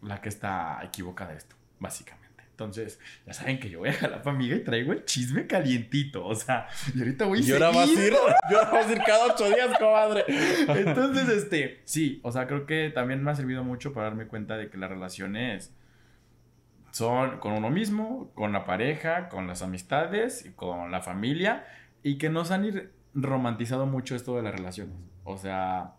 [0.01, 2.21] la que está equivocada esto, básicamente.
[2.51, 6.23] Entonces, ya saben que yo voy a jalar amiga y traigo el chisme calientito.
[6.25, 8.99] O sea, y ahorita voy Y ahora vas a ir, y ahora vas a ir
[9.05, 10.23] cada ocho días, comadre.
[10.67, 14.57] Entonces, este, sí, o sea, creo que también me ha servido mucho para darme cuenta
[14.57, 15.73] de que las relaciones
[16.91, 21.65] son con uno mismo, con la pareja, con las amistades, y con la familia,
[22.03, 24.95] y que nos han ir romantizado mucho esto de las relaciones.
[25.23, 25.95] O sea,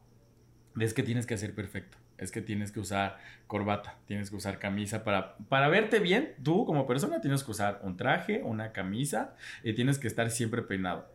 [0.79, 4.59] es que tienes que ser perfecto, es que tienes que usar corbata, tienes que usar
[4.59, 9.35] camisa para, para verte bien, tú como persona tienes que usar un traje, una camisa,
[9.63, 11.11] y tienes que estar siempre peinado.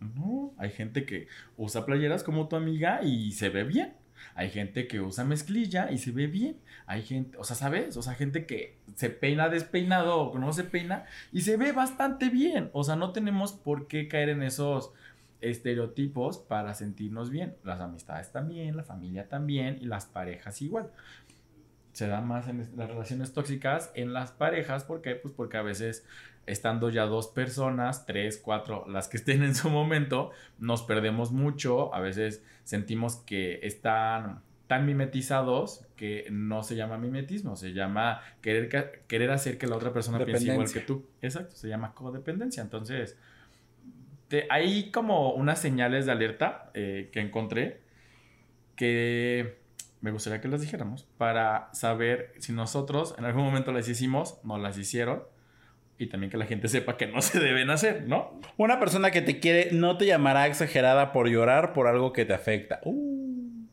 [0.00, 3.94] No, hay gente que usa playeras como tu amiga y se ve bien.
[4.34, 6.58] Hay gente que usa mezclilla y se ve bien.
[6.86, 7.96] Hay gente, o sea, ¿sabes?
[7.96, 11.72] O sea, gente que se peina despeinado o que no se peina y se ve
[11.72, 12.70] bastante bien.
[12.72, 14.92] O sea, no tenemos por qué caer en esos
[15.40, 17.56] estereotipos para sentirnos bien.
[17.64, 20.90] Las amistades también, la familia también y las parejas igual.
[21.92, 24.84] Se da más en las relaciones tóxicas en las parejas.
[24.84, 25.14] ¿Por qué?
[25.14, 26.04] Pues porque a veces
[26.48, 31.94] estando ya dos personas, tres, cuatro, las que estén en su momento, nos perdemos mucho.
[31.94, 38.68] A veces sentimos que están tan mimetizados que no se llama mimetismo, se llama querer,
[39.06, 41.06] querer hacer que la otra persona piense igual que tú.
[41.22, 42.62] Exacto, se llama codependencia.
[42.62, 43.16] Entonces,
[44.28, 47.80] te- hay como unas señales de alerta eh, que encontré
[48.76, 49.58] que
[50.00, 54.58] me gustaría que las dijéramos para saber si nosotros en algún momento las hicimos, no
[54.58, 55.22] las hicieron
[55.98, 58.40] y también que la gente sepa que no se deben hacer, ¿no?
[58.56, 62.34] Una persona que te quiere no te llamará exagerada por llorar por algo que te
[62.34, 62.80] afecta.
[62.84, 63.66] Uh,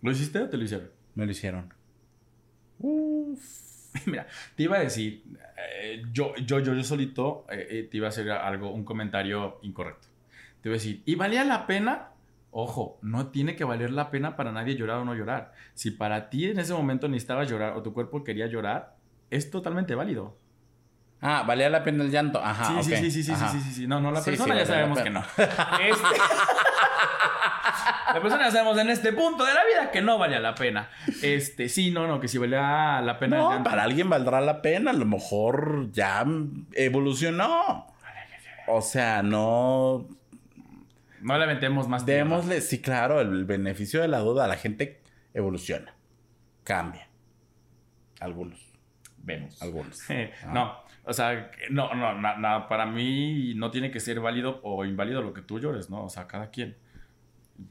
[0.00, 0.98] ¿Lo hiciste o te lo hicieron?
[1.18, 1.74] me lo hicieron.
[4.06, 5.24] Mira, te iba a decir,
[5.82, 9.58] eh, yo, yo, yo, yo solito eh, eh, te iba a hacer algo, un comentario
[9.62, 10.06] incorrecto.
[10.60, 12.10] Te iba a decir, ¿y valía la pena?
[12.52, 15.52] Ojo, no tiene que valer la pena para nadie llorar o no llorar.
[15.74, 18.94] Si para ti en ese momento necesitabas llorar o tu cuerpo quería llorar,
[19.30, 20.38] es totalmente válido.
[21.20, 22.40] Ah, valía la pena el llanto.
[22.44, 22.64] Ajá.
[22.82, 22.98] sí, sí, ok.
[23.00, 23.48] sí, sí, sí, Ajá.
[23.48, 23.86] sí, sí, sí.
[23.86, 25.20] No, no, la Sí, persona sí, ya sabemos que no.
[25.80, 26.18] Este-
[28.14, 30.88] La persona ya sabemos en este punto de la vida que no valía la pena.
[31.22, 33.36] Este, sí, no, no, que si valía la pena.
[33.36, 33.70] el No, llanto.
[33.70, 34.90] para alguien valdrá la pena.
[34.92, 36.24] A lo mejor ya
[36.74, 37.86] evolucionó.
[38.66, 40.06] O sea, no.
[41.20, 42.06] No le aventemos más.
[42.06, 44.46] Démosle, sí, claro, el beneficio de la duda.
[44.46, 45.00] La gente
[45.34, 45.94] evoluciona.
[46.64, 47.08] Cambia.
[48.20, 48.58] Algunos.
[49.18, 49.60] Vemos.
[49.62, 50.00] Algunos.
[50.52, 54.84] No, o sea, no, no, na- na- para mí no tiene que ser válido o
[54.84, 56.04] inválido lo que tú llores, ¿no?
[56.04, 56.76] O sea, cada quien.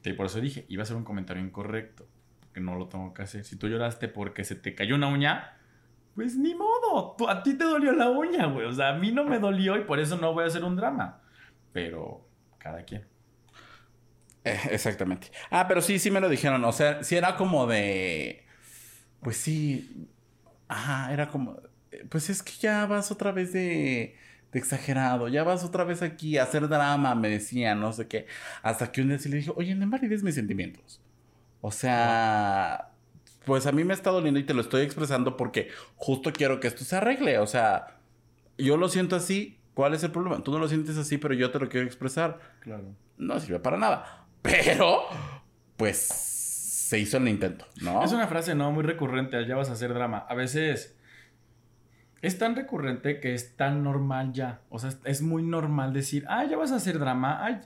[0.03, 2.07] Y por eso dije, iba a ser un comentario incorrecto,
[2.53, 3.43] que no lo tengo que hacer.
[3.45, 5.57] Si tú lloraste porque se te cayó una uña,
[6.15, 8.65] pues ni modo, tú- a ti te dolió la uña, güey.
[8.65, 10.75] O sea, a mí no me dolió y por eso no voy a hacer un
[10.75, 11.21] drama.
[11.73, 12.27] Pero
[12.57, 13.05] cada quien.
[14.43, 15.31] Eh, exactamente.
[15.51, 16.63] Ah, pero sí, sí me lo dijeron.
[16.65, 18.45] O sea, sí era como de.
[19.21, 20.09] Pues sí.
[20.67, 21.57] Ajá, era como.
[22.01, 24.15] Eh, Pues es que ya vas otra vez de.
[24.51, 25.27] de exagerado.
[25.27, 28.25] Ya vas otra vez aquí a hacer drama, me decían, no sé qué.
[28.63, 31.01] Hasta que un día sí le dije, oye, no invalides mis sentimientos.
[31.61, 32.91] O sea.
[33.45, 36.67] Pues a mí me está doliendo y te lo estoy expresando porque justo quiero que
[36.67, 37.39] esto se arregle.
[37.39, 37.97] O sea,
[38.57, 39.57] yo lo siento así.
[39.73, 40.43] ¿Cuál es el problema?
[40.43, 42.93] Tú no lo sientes así, pero yo te lo quiero expresar Claro.
[43.17, 44.25] no sirve para nada.
[44.41, 45.03] Pero,
[45.77, 48.03] pues, se hizo el intento, ¿no?
[48.03, 48.71] Es una frase, ¿no?
[48.71, 50.25] Muy recurrente, ya vas a hacer drama.
[50.27, 50.96] A veces
[52.21, 54.61] es tan recurrente que es tan normal ya.
[54.69, 57.43] O sea, es, muy normal decir, ah, ya vas a hacer drama.
[57.43, 57.59] Ay.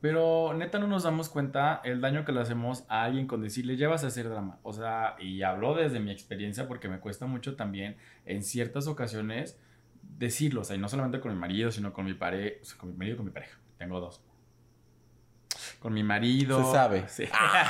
[0.00, 3.76] Pero neta no nos damos cuenta el daño que le hacemos a alguien con decirle,
[3.76, 4.58] ya vas a hacer drama.
[4.62, 9.60] O sea, y hablo desde mi experiencia porque me cuesta mucho también en ciertas ocasiones
[10.02, 10.62] decirlo.
[10.62, 12.56] O sea, y no solamente con mi marido, sino con mi pareja.
[12.60, 13.58] O sea, con mi marido y con mi pareja.
[13.78, 14.24] Tengo dos.
[15.78, 16.64] Con mi marido.
[16.64, 17.04] Se sabe.
[17.08, 17.24] Sí.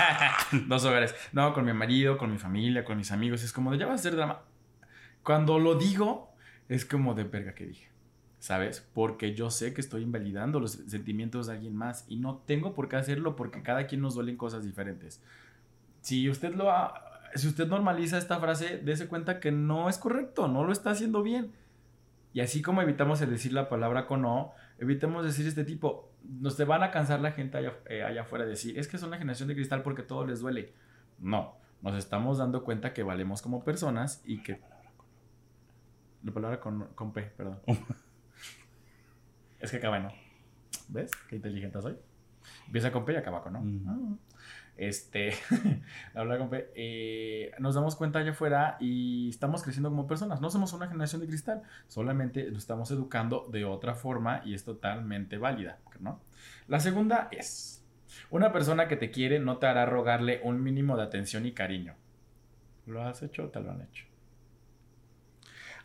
[0.69, 1.15] Dos hogares.
[1.33, 3.43] No, con mi marido, con mi familia, con mis amigos.
[3.43, 4.43] Es como de ya va a ser drama.
[5.23, 6.33] Cuando lo digo,
[6.69, 7.89] es como de verga que dije.
[8.39, 8.85] ¿Sabes?
[8.93, 12.89] Porque yo sé que estoy invalidando los sentimientos de alguien más y no tengo por
[12.89, 15.23] qué hacerlo porque cada quien nos duelen cosas diferentes.
[16.01, 16.93] Si usted lo ha,
[17.37, 21.23] si usted normaliza esta frase, dése cuenta que no es correcto, no lo está haciendo
[21.23, 21.53] bien.
[22.35, 26.11] Y así como evitamos el decir la palabra con no, evitemos decir este tipo.
[26.25, 28.99] Nos te van a cansar la gente allá, eh, allá afuera de decir, es que
[28.99, 30.73] son la generación de cristal porque todo les duele.
[31.19, 34.61] No, nos estamos dando cuenta que valemos como personas y que...
[36.25, 37.61] La palabra con, con P, perdón.
[39.61, 40.13] es que acaba en no.
[40.89, 41.11] ¿Ves?
[41.29, 41.97] Qué inteligente soy.
[42.67, 43.61] Empieza con P y acaba con no.
[43.61, 43.89] Mm.
[43.89, 44.17] Ah.
[44.77, 45.33] Este,
[46.15, 46.73] la palabra con P.
[46.75, 50.41] eh, nos damos cuenta allá afuera y estamos creciendo como personas.
[50.41, 54.65] No somos una generación de cristal, solamente nos estamos educando de otra forma y es
[54.65, 56.21] totalmente válida, ¿no?
[56.69, 57.85] La segunda es,
[58.31, 61.95] una persona que te quiere no te hará rogarle un mínimo de atención y cariño.
[62.87, 64.07] ¿Lo has hecho o te lo han hecho?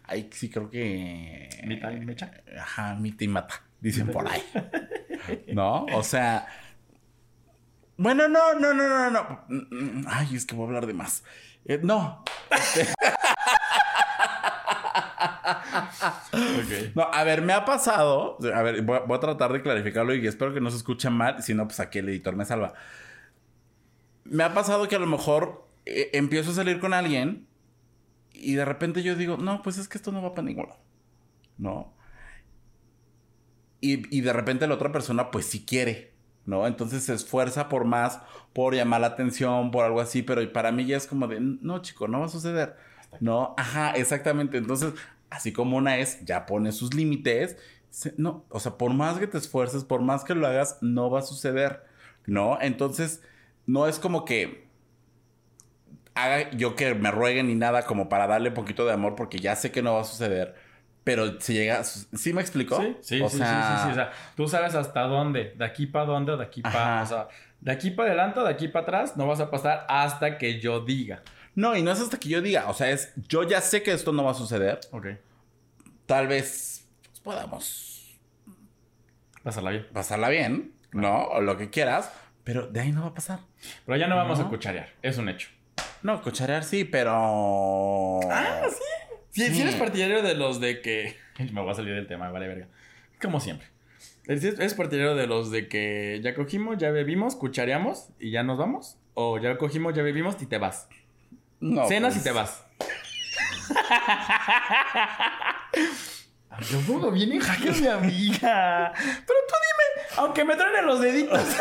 [0.08, 1.50] Ay, sí, creo que.
[1.66, 2.32] ¿Mita y mecha?
[2.60, 3.62] Ajá, mita y mata.
[3.82, 4.42] Dicen por ahí.
[5.54, 5.86] ¿No?
[5.94, 6.48] O sea.
[7.98, 10.08] Bueno, no, no, no, no, no.
[10.08, 11.24] Ay, es que voy a hablar de más.
[11.66, 12.24] Eh, no.
[16.96, 18.38] No, a ver, me ha pasado.
[18.54, 21.10] A ver, voy a, voy a tratar de clarificarlo y espero que no se escuche
[21.10, 21.42] mal.
[21.42, 22.74] Si no, pues aquí el editor me salva.
[24.26, 27.47] Me ha pasado que a lo mejor eh, empiezo a salir con alguien
[28.40, 30.80] y de repente yo digo, no, pues es que esto no va para ningún lado.
[31.58, 31.94] ¿No?
[33.82, 36.14] Y, y de repente la otra persona, pues sí quiere.
[36.46, 36.66] ¿No?
[36.66, 38.22] Entonces se esfuerza por más,
[38.54, 41.82] por llamar la atención, por algo así, pero para mí ya es como de, no,
[41.82, 42.78] chico, no va a suceder.
[43.20, 44.58] No, ajá, exactamente.
[44.58, 44.94] Entonces,
[45.30, 47.58] así como una es, ya pone sus límites.
[48.18, 51.20] No, o sea, por más que te esfuerces, por más que lo hagas, no va
[51.20, 51.84] a suceder.
[52.26, 52.58] ¿No?
[52.62, 53.22] Entonces,
[53.66, 54.67] no es como que
[56.24, 59.56] haga yo que me rueguen ni nada como para darle poquito de amor porque ya
[59.56, 60.56] sé que no va a suceder.
[61.04, 62.82] Pero si llega, ¿sí me explicó?
[62.82, 63.92] Sí, sí, o sí, sea, sí, sí, sí.
[63.92, 67.02] O sea, tú sabes hasta dónde, de aquí para dónde de aquí para...
[67.02, 67.28] O sea,
[67.62, 70.82] de aquí para adelante de aquí para atrás no vas a pasar hasta que yo
[70.82, 71.24] diga.
[71.56, 73.92] No, y no es hasta que yo diga, o sea, es yo ya sé que
[73.94, 74.80] esto no va a suceder.
[74.92, 75.08] Ok.
[76.06, 78.20] Tal vez pues, podamos
[79.44, 79.88] Pásala bien.
[79.94, 81.24] pasarla bien, ¿no?
[81.28, 82.12] O lo que quieras,
[82.44, 83.40] pero de ahí no va a pasar.
[83.86, 84.46] Pero ya no vamos No.
[84.46, 85.50] a cucharear, es un hecho.
[86.04, 88.20] No, cucharear sí, pero.
[88.32, 88.84] Ah, sí.
[89.32, 89.62] Si, Sí.
[89.62, 91.16] eres partidario de los de que.
[91.54, 92.68] Me voy a salir del tema, vale, verga.
[93.22, 93.68] Como siempre.
[94.28, 98.58] ¿Eres, eres partidario de los de que ya cogimos, ya bebimos, cuchareamos y ya nos
[98.58, 98.98] vamos?
[99.14, 100.88] ¿O ya cogimos, ya bebimos y te vas?
[101.60, 102.64] No, Cenas pues, y te vas.
[106.70, 108.92] Yo todo bien en jaque mi amiga.
[108.96, 111.42] Pero tú dime, aunque me truenen los deditos.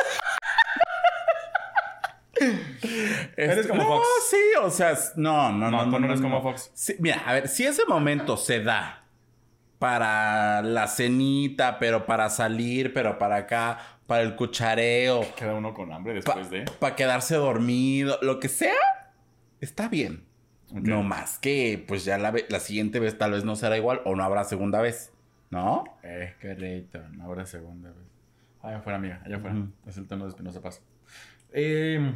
[3.37, 4.07] Eres como no, Fox.
[4.30, 5.84] sí, o sea, no, no, no.
[5.87, 6.70] No, tú no eres como Fox.
[6.74, 9.05] Sí, mira, a ver, si ese momento se da
[9.78, 15.93] para la cenita, pero para salir, pero para acá, para el cuchareo, Queda uno con
[15.93, 16.64] hambre después de.
[16.78, 18.74] para quedarse dormido, lo que sea,
[19.61, 20.24] está bien.
[20.72, 24.16] No más que, pues ya la, la siguiente vez tal vez no será igual o
[24.16, 25.12] no habrá segunda vez,
[25.51, 25.84] ¿no?
[26.03, 27.01] Eh, qué reto.
[27.22, 27.99] Ahora segunda vez.
[28.62, 29.22] Allá afuera, amiga.
[29.24, 29.57] Allá afuera.
[29.87, 30.82] Es el tono de Espinosa Paz.
[31.59, 32.12] Eh,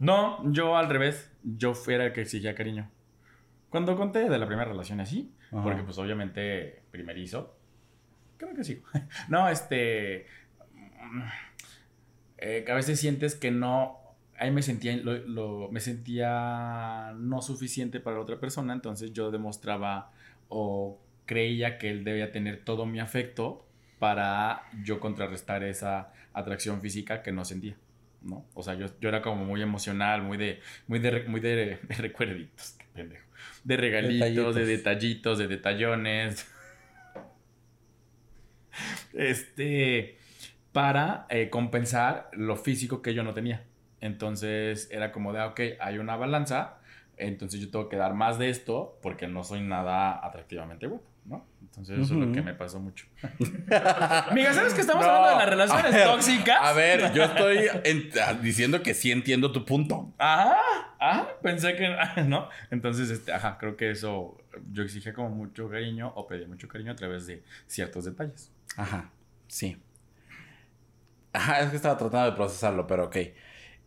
[0.00, 1.30] no, yo al revés.
[1.44, 2.90] Yo era el que exigía cariño.
[3.70, 5.62] Cuando conté de la primera relación así, Ajá.
[5.62, 7.56] porque pues obviamente primerizo.
[8.36, 8.82] Creo que sí.
[9.28, 10.26] No, este...
[11.00, 11.22] mm,
[12.38, 13.98] eh, que a veces sientes que no...
[14.38, 19.30] Ahí me sentía, lo- lo- me sentía no suficiente para la otra persona, entonces yo
[19.30, 20.10] demostraba
[20.48, 23.64] o creía que él debía tener todo mi afecto
[24.00, 27.76] para yo contrarrestar esa atracción física que no sentía,
[28.24, 28.46] ¿no?
[28.54, 31.94] O sea, yo, yo era como muy emocional, muy de, muy de, muy de, de
[31.98, 33.26] recuerditos, qué pendejo.
[33.64, 36.48] De regalitos, de detallitos, de detallones.
[39.12, 40.16] Este,
[40.72, 43.64] para eh, compensar lo físico que yo no tenía.
[44.00, 46.78] Entonces era como de, ah, ok, hay una balanza,
[47.16, 51.46] entonces yo tengo que dar más de esto porque no soy nada atractivamente guapo, ¿no?
[51.60, 53.06] Entonces eso es lo que me pasó mucho.
[54.30, 56.58] Amiga, ¿sabes que estamos hablando de las relaciones a ver, tóxicas?
[56.60, 60.12] A ver, yo estoy en- ah, diciendo que sí entiendo tu punto.
[60.18, 60.56] Ajá,
[60.98, 61.88] ajá, pensé que
[62.26, 62.48] no.
[62.70, 64.36] Entonces, este, ajá, creo que eso
[64.70, 68.50] yo exigía como mucho cariño o pedía mucho cariño a través de ciertos detalles.
[68.76, 69.10] Ajá,
[69.48, 69.80] sí.
[71.32, 73.16] Ajá, es que estaba tratando de procesarlo, pero ok.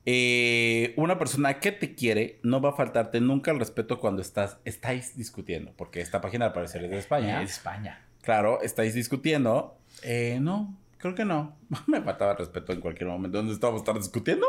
[0.07, 4.57] Eh, una persona que te quiere no va a faltarte nunca el respeto cuando estás,
[4.63, 7.41] estáis discutiendo, porque esta página al parecer es de España.
[7.41, 8.01] Es España.
[8.21, 9.77] Claro, estáis discutiendo.
[10.03, 11.55] Eh, no, creo que no.
[11.87, 13.37] Me faltaba el respeto en cualquier momento.
[13.37, 14.45] ¿Dónde estábamos estar discutiendo?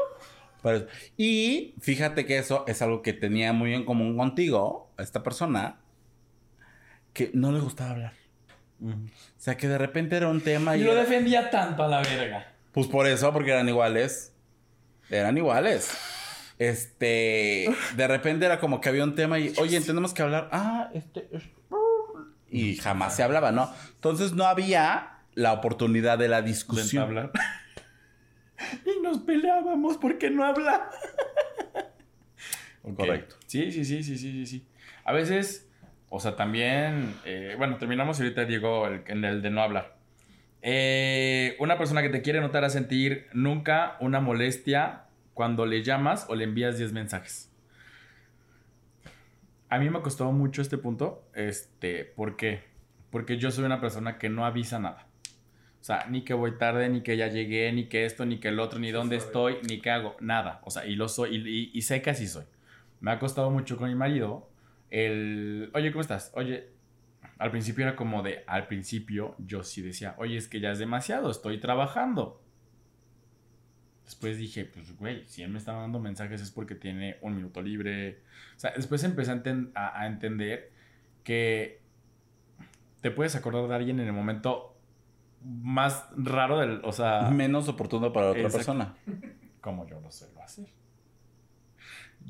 [0.62, 0.86] Pero-
[1.16, 5.78] y fíjate que eso es algo que tenía muy en común contigo, esta persona,
[7.14, 8.12] que no le gustaba hablar.
[8.82, 8.94] O
[9.38, 10.84] sea, que de repente era un tema Y y...
[10.84, 12.52] lo era- defendía tanto a la verga.
[12.72, 14.34] Pues por eso, porque eran iguales.
[15.10, 15.90] Eran iguales.
[16.58, 20.48] Este, de repente era como que había un tema y, oye, tenemos que hablar.
[20.52, 21.28] Ah, este.
[21.32, 21.42] es-
[22.50, 23.70] Y jamás se hablaba, ¿no?
[23.94, 27.02] Entonces no había la oportunidad de la De discusión.
[27.02, 27.32] entablar.
[28.86, 30.90] y nos peleábamos porque no hablaba.
[32.96, 33.36] Correcto.
[33.46, 34.66] Sí, sí, sí, sí, sí, sí, sí.
[35.04, 35.68] A veces,
[36.08, 39.95] o sea, también, eh, bueno, terminamos y ahorita digo el, en el de no hablar.
[40.62, 45.04] Eh, una persona que te quiere notar a sentir nunca una molestia
[45.34, 47.50] cuando le llamas o le envías 10 mensajes.
[49.68, 52.62] A mí me costó mucho este punto, este, ¿por qué?
[53.10, 55.06] Porque yo soy una persona que no avisa nada.
[55.80, 58.48] O sea, ni que voy tarde, ni que ya llegué, ni que esto, ni que
[58.48, 60.60] el otro, ni dónde estoy, ni que hago, nada.
[60.64, 62.44] O sea, y lo soy, y, y- y sé que así soy.
[63.00, 64.48] Me ha costado mucho con mi marido
[64.90, 66.32] el, oye, ¿cómo estás?
[66.34, 66.68] Oye,
[67.38, 70.78] al principio era como de, al principio yo sí decía, oye, es que ya es
[70.78, 72.42] demasiado, estoy trabajando.
[74.04, 77.60] Después dije, pues, güey, si él me está dando mensajes es porque tiene un minuto
[77.60, 78.20] libre.
[78.56, 80.70] O sea, después empecé a, enten- a- a entender
[81.24, 81.80] que
[83.00, 84.76] te puedes acordar de alguien en el momento
[85.42, 88.58] más raro del, o sea, Menos oportuno para otra Exacto.
[88.58, 88.94] persona.
[89.60, 90.68] como yo lo suelo hacer.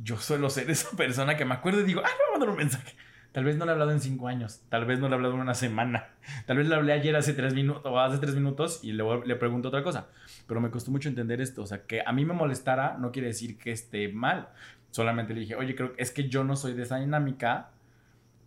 [0.03, 2.49] Yo suelo ser esa persona que me acuerdo y digo, ah, le voy a mandar
[2.51, 2.97] un mensaje.
[3.37, 5.35] Tal vez no le he hablado en cinco años, tal vez no le he hablado
[5.35, 6.09] en una semana,
[6.47, 9.37] tal vez le hablé ayer hace tres minutos o hace tres minutos y le, le
[9.37, 10.09] pregunto otra cosa.
[10.47, 13.29] Pero me costó mucho entender esto, o sea, que a mí me molestara no quiere
[13.29, 14.49] decir que esté mal.
[14.91, 17.73] Solamente le dije, oye, creo es que yo no soy de esa dinámica,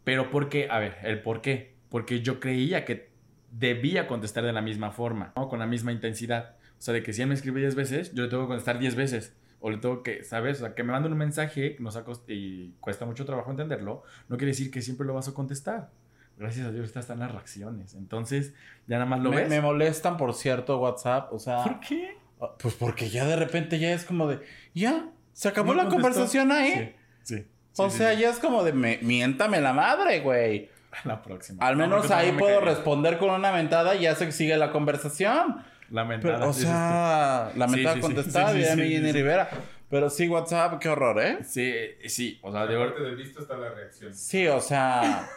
[0.04, 0.68] pero ¿por qué?
[0.72, 1.76] A ver, el por qué.
[1.90, 3.12] Porque yo creía que
[3.52, 5.50] debía contestar de la misma forma, ¿no?
[5.50, 6.56] con la misma intensidad.
[6.80, 8.80] O sea, de que si él me escribe 10 veces, yo le tengo que contestar
[8.80, 9.38] 10 veces.
[9.62, 10.58] O le tengo que, ¿sabes?
[10.62, 14.38] O sea, que me manden un mensaje nos ha y cuesta mucho trabajo entenderlo, no
[14.38, 15.90] quiere decir que siempre lo vas a contestar.
[16.38, 17.94] Gracias a Dios estas están las reacciones.
[17.96, 18.54] Entonces,
[18.88, 19.50] ya nada más lo Me, ves.
[19.50, 21.34] me molestan, por cierto, WhatsApp.
[21.34, 22.18] O sea, ¿Por qué?
[22.42, 24.40] ah, pues porque ya de repente ya es como de,
[24.74, 26.02] ya, se acabó ¿No la contestó?
[26.02, 26.96] conversación ahí.
[27.24, 27.48] Sí, sí.
[27.78, 30.70] o Sí, sea, ya es como de, me, miéntame la madre, güey.
[31.04, 31.64] La próxima.
[31.68, 32.74] Al No, menos ahí me puedo caería.
[32.76, 35.58] responder con una mentada y ya se sigue la conversación.
[35.92, 38.84] Lamentada, Pero, o sea, la Sí, mentada sí, sí, contestada sí, sí, ya sí, me
[38.88, 39.14] sí, Jenny sí.
[39.14, 39.50] Rivera.
[39.90, 41.40] Pero sí, WhatsApp, qué horror, ¿eh?
[41.44, 41.74] Sí,
[42.08, 42.40] sí.
[42.44, 44.14] O sea, de Aparte del visto está la reacción.
[44.14, 45.28] Sí, o sea.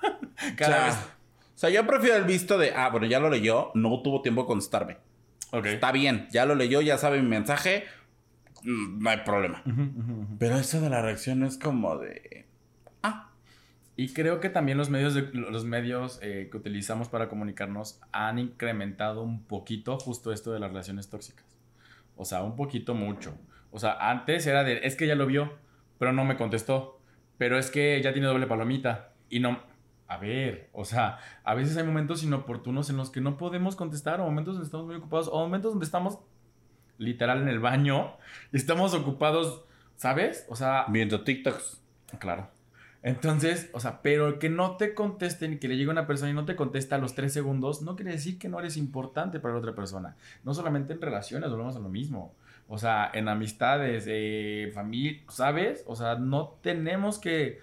[0.56, 0.94] cada o sea, vez.
[0.94, 4.42] O sea, yo prefiero el visto de, ah, bueno, ya lo leyó, no tuvo tiempo
[4.42, 4.96] de contestarme.
[5.50, 5.66] Ok.
[5.66, 7.84] Está bien, ya lo leyó, ya sabe mi mensaje,
[8.62, 9.62] mm, no hay problema.
[10.38, 12.46] Pero eso de la reacción es como de,
[13.98, 18.38] Y creo que también los medios, de- los medios eh, que utilizamos para comunicarnos han
[18.38, 21.44] incrementado un poquito justo esto de las relaciones tóxicas.
[22.16, 23.36] O sea, un poquito mucho.
[23.72, 25.52] O sea, antes era de, es que ya lo vio,
[25.98, 27.00] pero no me contestó.
[27.38, 29.14] Pero es que ya tiene doble palomita.
[29.28, 29.60] Y no...
[30.06, 34.20] A ver, o sea, a veces hay momentos inoportunos en los que no podemos contestar,
[34.20, 36.20] o momentos donde estamos muy ocupados, o momentos donde estamos
[36.98, 38.16] literal en el baño
[38.52, 39.64] y estamos ocupados,
[39.96, 40.46] ¿sabes?
[40.48, 41.82] O sea, viendo TikToks.
[42.20, 42.48] Claro.
[43.08, 46.34] Entonces, o sea, pero que no te contesten y que le llegue una persona y
[46.34, 49.54] no te contesta a los tres segundos, no quiere decir que no eres importante para
[49.54, 50.16] la otra persona.
[50.44, 52.34] No solamente en relaciones, volvemos a lo mismo.
[52.68, 55.84] O sea, en amistades, eh, familia, ¿sabes?
[55.86, 57.60] O sea, no tenemos que...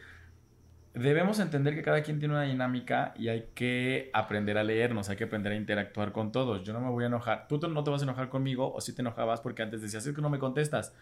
[0.95, 5.17] Debemos entender que cada quien tiene una dinámica y hay que aprender a leernos, hay
[5.17, 6.63] que aprender a interactuar con todos.
[6.63, 7.47] Yo no me voy a enojar.
[7.47, 10.15] Tú no te vas a enojar conmigo o si te enojabas porque antes decías, es
[10.15, 10.95] que no me contestas.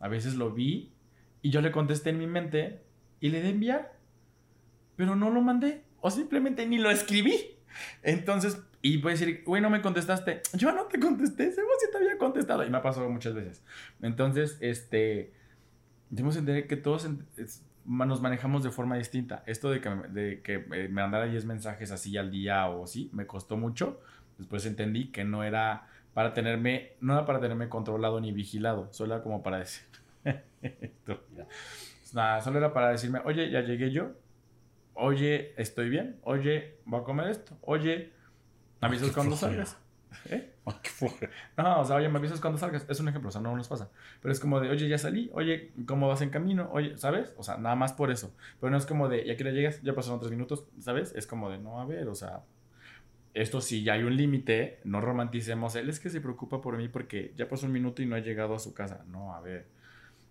[0.00, 0.92] A veces lo vi
[1.42, 2.85] y yo le contesté en mi mente
[3.20, 3.92] y le a enviar.
[4.96, 5.82] Pero no lo mandé.
[6.00, 7.56] O simplemente ni lo escribí.
[8.02, 10.42] Entonces, y puede decir, güey, no me contestaste.
[10.52, 12.64] Yo no te contesté, seguro si te había contestado.
[12.64, 13.62] Y me ha pasado muchas veces.
[14.00, 15.32] Entonces, este,
[16.10, 17.08] debemos entender que todos
[17.84, 19.42] nos manejamos de forma distinta.
[19.46, 23.10] Esto de que, de que eh, me mandara 10 mensajes así al día o así,
[23.12, 24.00] me costó mucho.
[24.38, 28.88] Después entendí que no era para tenerme, no era para tenerme controlado ni vigilado.
[28.92, 29.84] Solo era como para decir.
[32.16, 34.12] Nada, solo era para decirme, oye, ya llegué yo.
[34.94, 36.18] Oye, estoy bien.
[36.22, 37.58] Oye, voy a comer esto.
[37.60, 38.10] Oye,
[38.80, 39.76] me avisas cuando salgas.
[40.30, 40.54] ¿Eh?
[41.58, 42.86] No, o sea, oye, me avisas cuando salgas.
[42.88, 43.90] Es un ejemplo, o sea, no nos pasa.
[44.22, 45.28] Pero es como de, oye, ya salí.
[45.34, 46.70] Oye, ¿cómo vas en camino?
[46.72, 47.34] Oye, ¿sabes?
[47.36, 48.34] O sea, nada más por eso.
[48.62, 51.12] Pero no es como de, ya que le llegas, ya pasaron tres minutos, ¿sabes?
[51.14, 52.44] Es como de, no, a ver, o sea,
[53.34, 54.80] esto sí, ya hay un límite.
[54.84, 55.76] No romanticemos.
[55.76, 58.20] Él es que se preocupa por mí porque ya pasó un minuto y no ha
[58.20, 59.04] llegado a su casa.
[59.06, 59.75] No, a ver.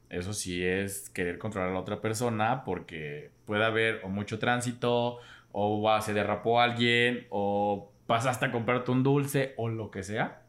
[0.09, 5.19] Eso sí es querer controlar a la otra persona porque puede haber o mucho tránsito,
[5.51, 10.41] o se derrapó alguien, o pasaste a comprarte un dulce, o lo que sea.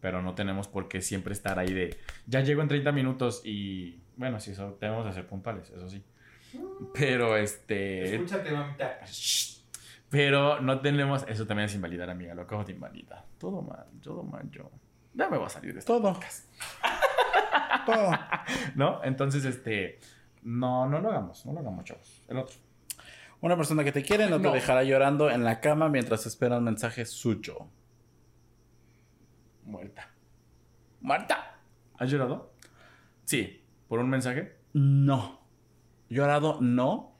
[0.00, 4.00] Pero no tenemos por qué siempre estar ahí de, ya llego en 30 minutos y,
[4.16, 6.02] bueno, sí, eso tenemos que ser puntuales, eso sí.
[6.92, 8.16] Pero este...
[8.16, 9.00] Escúchate, mamita.
[10.10, 13.24] Pero no tenemos, eso también es invalidar, amiga, lo acabo de invalidar.
[13.38, 14.70] Todo mal, todo mal yo.
[15.14, 15.98] Ya me voy a salir de esto.
[15.98, 16.18] Todo.
[18.74, 19.02] ¿No?
[19.04, 19.98] Entonces, este.
[20.42, 22.24] No, no lo hagamos, no lo hagamos, chavos.
[22.28, 22.56] El otro.
[23.40, 24.50] Una persona que te quiere no, No.
[24.50, 27.68] te dejará llorando en la cama mientras espera un mensaje suyo.
[29.64, 30.08] Muerta.
[31.00, 31.56] Marta.
[31.98, 32.52] ¿Has llorado?
[33.24, 33.64] Sí.
[33.88, 34.56] ¿Por un mensaje?
[34.72, 35.40] No.
[36.08, 37.16] Llorado, no.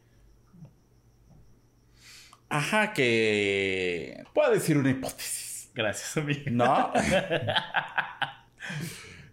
[2.49, 4.23] Ajá, que...
[4.35, 5.71] Puedo decir una hipótesis.
[5.75, 6.43] Gracias, amigo.
[6.51, 6.93] ¿No?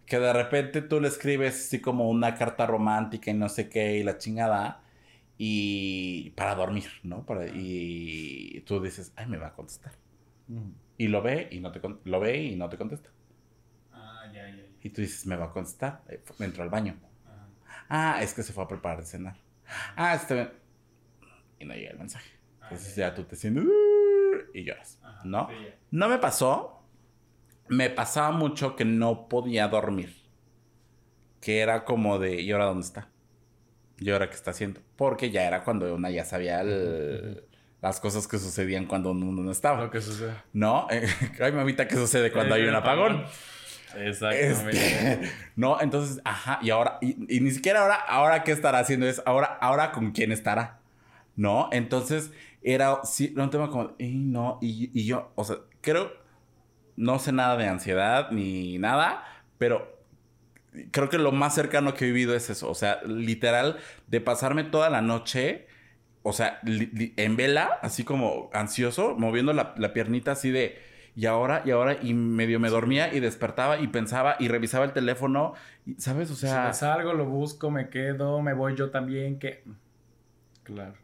[0.10, 3.98] que de repente tú le escribes así como una carta romántica y no sé qué
[3.98, 4.84] y la chingada.
[5.38, 7.26] Y para dormir, ¿no?
[7.26, 9.94] Para- y tú dices, ay, me va a contestar.
[10.98, 13.10] Y lo ve y no te, lo ve y no te contesta.
[13.94, 14.56] Ah, ya, ya.
[14.58, 14.64] ya.
[14.82, 16.02] Y tú dices, me va a contestar.
[16.10, 16.98] Eh, Entró al baño.
[17.88, 19.36] Ah, es que se fue a preparar de cenar.
[19.96, 20.52] Ah, este...
[21.60, 22.30] Y no llega el mensaje.
[22.62, 23.10] Ah, Entonces ya.
[23.10, 23.64] ya tú te sientes...
[23.64, 25.00] "Uh", y lloras.
[25.04, 25.48] Ajá, ¿No?
[25.50, 25.56] sí.
[25.92, 26.79] No me pasó.
[27.70, 30.16] Me pasaba mucho que no podía dormir.
[31.42, 33.08] Que era como de, ¿y ahora dónde está?
[33.98, 34.82] ¿Y ahora qué está haciendo?
[34.98, 37.44] Porque ya era cuando una ya sabía el-
[37.82, 39.82] las cosas que sucedían cuando uno no estaba.
[39.84, 40.34] Lo que sucede.
[40.52, 40.88] ¿No?
[41.42, 43.24] Ay, mamita, ¿qué sucede cuando hay un apagón?
[43.98, 45.20] Exactamente.
[45.22, 49.08] Este, no, entonces, ajá, y ahora, y, y ni siquiera ahora, ahora qué estará haciendo
[49.08, 50.80] es, ahora, ahora con quién estará,
[51.36, 51.70] ¿no?
[51.72, 56.12] Entonces, era, sí, era un tema como, y no, y, y yo, o sea, creo,
[57.00, 59.24] no sé nada de ansiedad ni nada,
[59.58, 59.98] pero
[60.92, 63.78] creo que lo más cercano que he vivido es eso, o sea, literal,
[64.08, 65.68] de pasarme toda la noche,
[66.24, 70.78] o sea, en vela, así como ansioso, moviendo la, la piernita así de,
[71.16, 74.94] y ahora, y ahora, y medio me dormía y despertaba y pensaba y revisaba el
[74.94, 75.54] teléfono,
[75.98, 76.30] ¿sabes?
[76.32, 79.64] O Si sea, me salgo, lo busco, me quedo, me voy yo también, que...
[80.64, 80.96] Claro.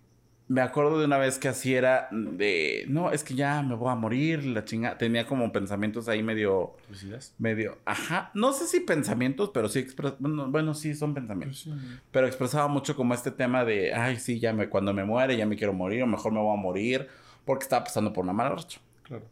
[0.48, 3.92] Me acuerdo de una vez que así era de, no, es que ya me voy
[3.92, 7.34] a morir, la chinga, tenía como pensamientos ahí medio, ¿Suicidas?
[7.40, 11.68] medio, ajá, no sé si pensamientos, pero sí, expres- bueno, bueno, sí, son pensamientos.
[12.12, 15.48] Pero expresaba mucho como este tema de, ay, sí, ya me, cuando me muere, ya
[15.48, 17.08] me quiero morir, o mejor me voy a morir,
[17.44, 18.80] porque estaba pasando por una mala racha.
[19.02, 19.26] Claro.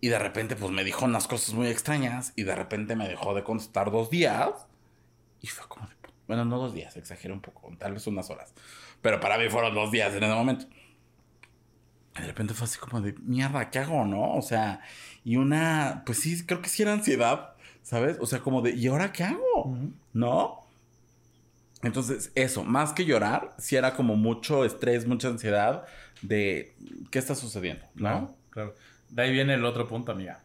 [0.00, 3.34] Y de repente, pues me dijo unas cosas muy extrañas, y de repente me dejó
[3.34, 4.50] de contestar dos días,
[5.40, 5.94] y fue como de,
[6.26, 8.52] bueno, no dos días, exageré un poco, tal vez unas horas,
[9.02, 10.66] pero para mí fueron dos días en ese momento.
[12.16, 14.34] Y de repente fue así como de, mierda, ¿qué hago, no?
[14.34, 14.80] O sea,
[15.24, 18.16] y una, pues sí, creo que sí era ansiedad, ¿sabes?
[18.20, 19.78] O sea, como de, ¿y ahora qué hago?
[20.12, 20.68] ¿No?
[21.82, 25.84] Entonces, eso, más que llorar, sí era como mucho estrés, mucha ansiedad
[26.22, 26.74] de
[27.10, 28.00] qué está sucediendo, ¿no?
[28.00, 28.74] Claro, claro.
[29.10, 30.42] De ahí viene el otro punto, amiga.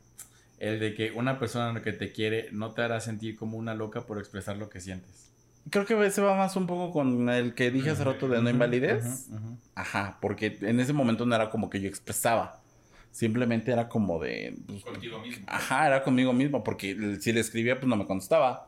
[0.60, 4.02] El de que una persona que te quiere no te hará sentir como una loca
[4.02, 5.33] por expresar lo que sientes.
[5.70, 8.50] Creo que ese va más un poco con el que dije hace rato de no
[8.50, 9.30] invalidez.
[9.76, 12.62] Ajá, porque en ese momento no era como que yo expresaba.
[13.12, 14.56] Simplemente era como de.
[14.68, 15.46] pues, Contigo mismo.
[15.48, 18.68] ajá, era conmigo mismo, porque si le escribía, pues no me contestaba.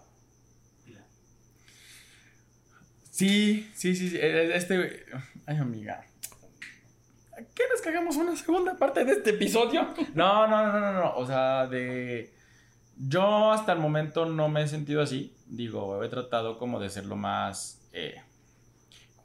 [3.12, 4.18] Sí, sí, sí, sí.
[4.18, 5.06] eh, Este.
[5.46, 6.06] Ay, amiga.
[7.54, 9.93] ¿Quieres que hagamos una segunda parte de este episodio?
[10.14, 11.16] No, no, no, no, no.
[11.16, 12.34] O sea, de.
[12.98, 15.36] Yo hasta el momento no me he sentido así.
[15.48, 18.22] Digo, he tratado como de ser lo más eh,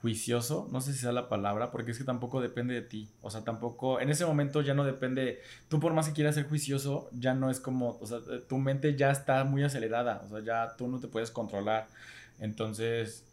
[0.01, 0.69] juicioso.
[0.73, 3.09] No sé si sea la palabra, porque es que tampoco depende de ti.
[3.23, 4.01] O sea, tampoco.
[4.01, 5.41] En ese momento ya no depende.
[5.69, 7.99] Tú, por más que quieras ser juicioso, ya no es como.
[8.01, 8.19] O sea,
[8.49, 10.23] tu mente ya está muy acelerada.
[10.25, 11.87] O sea, ya tú no te puedes controlar.
[12.39, 13.25] Entonces.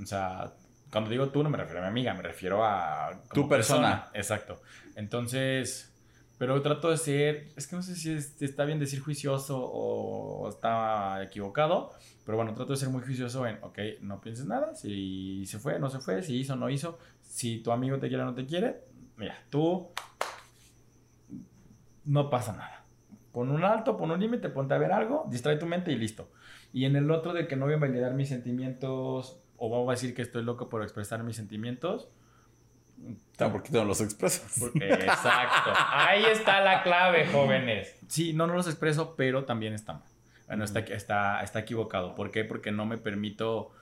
[0.00, 0.52] O sea,
[0.90, 3.22] cuando digo tú no me refiero a mi amiga, me refiero a...
[3.32, 4.08] Tu persona.
[4.14, 4.60] Exacto.
[4.94, 5.92] Entonces,
[6.38, 10.48] pero trato de ser, es que no sé si es- está bien decir juicioso o
[10.48, 11.90] está equivocado,
[12.24, 15.78] pero bueno, trato de ser muy juicioso en, ok, no pienses nada, si se fue,
[15.78, 18.46] no se fue, si hizo, no hizo, si tu amigo te quiere o no te
[18.46, 18.82] quiere,
[19.16, 19.88] mira, tú
[22.04, 22.84] no pasa nada.
[23.32, 26.30] Pon un alto, pon un límite, ponte a ver algo, distrae tu mente y listo.
[26.72, 29.92] Y en el otro de que no voy a validar mis sentimientos o vamos a
[29.92, 32.08] decir que estoy loco por expresar mis sentimientos.
[33.38, 34.56] ¿Por qué no los expresas?
[34.58, 35.72] Porque- exacto.
[35.90, 37.94] Ahí está la clave, jóvenes.
[38.08, 40.02] Sí, no, no los expreso, pero también está mal.
[40.46, 42.14] Bueno, está, está, está equivocado.
[42.14, 42.44] ¿Por qué?
[42.44, 43.72] Porque no me permito,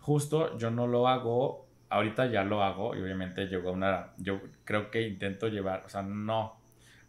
[0.00, 4.40] justo yo no lo hago, ahorita ya lo hago y obviamente llegó a una, yo
[4.64, 6.56] creo que intento llevar, o sea, no,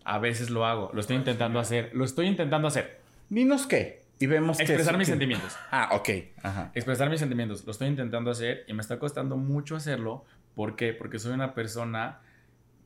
[0.06, 3.00] a veces lo hago, lo estoy intentando hacer, lo estoy intentando hacer,
[3.30, 4.02] Dinos qué.
[4.22, 5.56] Y vemos qué expresar es- mis qué- sentimientos.
[5.72, 6.10] Ah, ok.
[6.44, 6.72] Ajá.
[6.74, 7.64] Expresar mis sentimientos.
[7.66, 10.26] Lo estoy intentando hacer y me está costando mucho hacerlo.
[10.60, 10.92] ¿Por qué?
[10.92, 12.20] Porque soy una persona,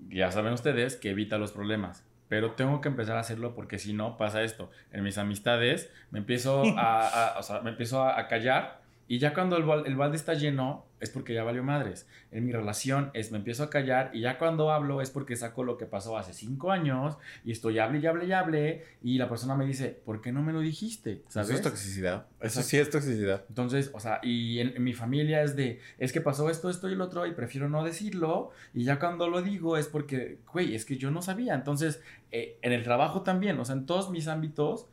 [0.07, 2.05] ya saben ustedes, que evita los problemas.
[2.29, 4.69] Pero tengo que empezar a hacerlo porque si no pasa esto.
[4.91, 9.57] En mis amistades me empiezo a, o sea, me empiezo a callar Y ya cuando
[9.57, 12.07] el, el balde está lleno, es porque ya valió madres.
[12.31, 15.63] En mi relación es me empiezo a callar y ya cuando hablo es porque saco
[15.63, 19.27] lo que pasó hace cinco años y estoy hable y hable y hable y la
[19.27, 21.21] persona me dice, ¿por qué no me lo dijiste?
[21.27, 21.49] ¿Sabes?
[21.49, 22.27] Eso es toxicidad.
[22.39, 23.43] Eso sí es toxicidad.
[23.49, 26.89] Entonces, o sea, y en, en mi familia es de, es que pasó esto, esto
[26.89, 30.73] y el otro, y prefiero no decirlo, y ya cuando lo digo es porque, güey,
[30.75, 31.53] es que yo no sabía.
[31.53, 32.01] Entonces,
[32.31, 34.87] eh, en el trabajo también, o sea, en todos mis ámbitos,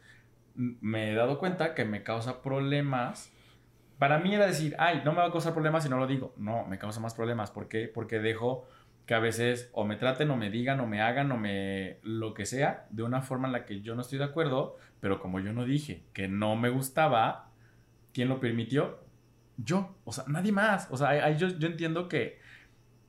[0.54, 3.30] me he dado cuenta que me causa problemas.
[4.00, 6.34] Para mí era decir, ay, no me va a causar problemas si no lo digo.
[6.36, 7.52] No, me causa más problemas.
[7.52, 7.86] ¿Por qué?
[7.86, 8.66] Porque dejo
[9.06, 12.32] que a veces o me traten o me digan o me hagan o me lo
[12.34, 15.38] que sea de una forma en la que yo no estoy de acuerdo, pero como
[15.38, 17.50] yo no dije que no me gustaba,
[18.12, 19.00] ¿quién lo permitió?
[19.56, 20.88] Yo, o sea, nadie más.
[20.90, 22.38] O sea, yo, yo entiendo que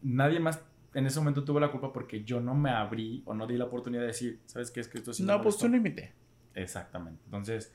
[0.01, 0.63] nadie más
[0.93, 3.65] en ese momento tuvo la culpa porque yo no me abrí o no di la
[3.65, 4.81] oportunidad de decir, ¿sabes qué?
[4.81, 5.65] Es que esto sí me No, pues molestó".
[5.67, 6.13] un límite.
[6.53, 7.21] Exactamente.
[7.25, 7.73] Entonces,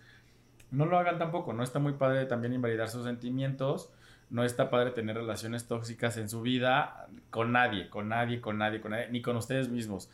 [0.71, 1.53] no lo hagan tampoco.
[1.53, 3.93] No está muy padre también invalidar sus sentimientos.
[4.31, 8.81] No está padre tener relaciones tóxicas en su vida con nadie, con nadie, con nadie,
[8.81, 10.11] con nadie, ni con ustedes mismos.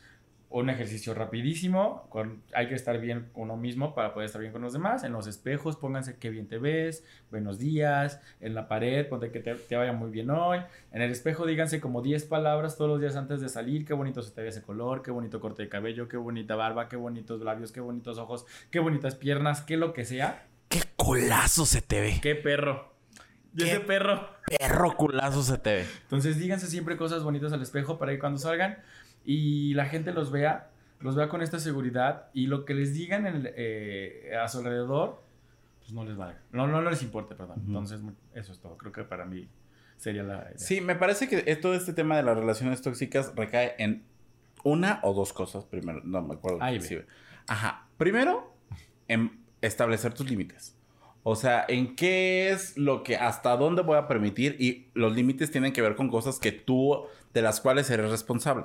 [0.55, 2.07] Un ejercicio rapidísimo.
[2.11, 5.03] Con, hay que estar bien uno mismo para poder estar bien con los demás.
[5.03, 8.21] En los espejos, pónganse qué bien te ves, buenos días.
[8.39, 10.59] En la pared, ponte que te, te vaya muy bien hoy.
[10.93, 13.87] En el espejo, díganse como 10 palabras todos los días antes de salir.
[13.87, 16.87] Qué bonito se te ve ese color, qué bonito corte de cabello, qué bonita barba,
[16.87, 20.47] qué bonitos labios, qué bonitos ojos, qué bonitas piernas, qué lo que sea.
[20.69, 22.19] Qué culazo se te ve.
[22.21, 22.93] Qué perro.
[23.57, 24.29] Y ese perro.
[24.47, 25.87] Perro culazo se te ve.
[26.03, 28.79] Entonces díganse siempre cosas bonitas al espejo para que cuando salgan
[29.25, 30.71] y la gente los vea,
[31.01, 34.59] los vea con esta seguridad y lo que les digan en el- eh, a su
[34.59, 35.23] alrededor,
[35.81, 36.41] pues no les valga.
[36.53, 37.59] No, no, les importe, perdón.
[37.61, 37.67] Ujú.
[37.69, 38.77] Entonces mu- eso es todo.
[38.77, 39.49] Creo que para mí
[39.97, 40.53] sería la idea.
[40.59, 44.05] Sí, me parece que eh, todo este tema de las relaciones tóxicas recae en
[44.65, 45.65] una o dos cosas.
[45.65, 46.59] Primero, no me acuerdo.
[46.63, 46.81] Ahí.
[46.81, 46.99] Sí.
[47.49, 47.89] Ajá.
[47.97, 48.55] Primero,
[49.09, 50.77] en establecer tus límites.
[51.25, 55.53] O sea, en qué es lo que, hasta dónde voy a permitir y los límites
[55.53, 58.65] tienen que ver con cosas que tú, de las cuales eres responsable,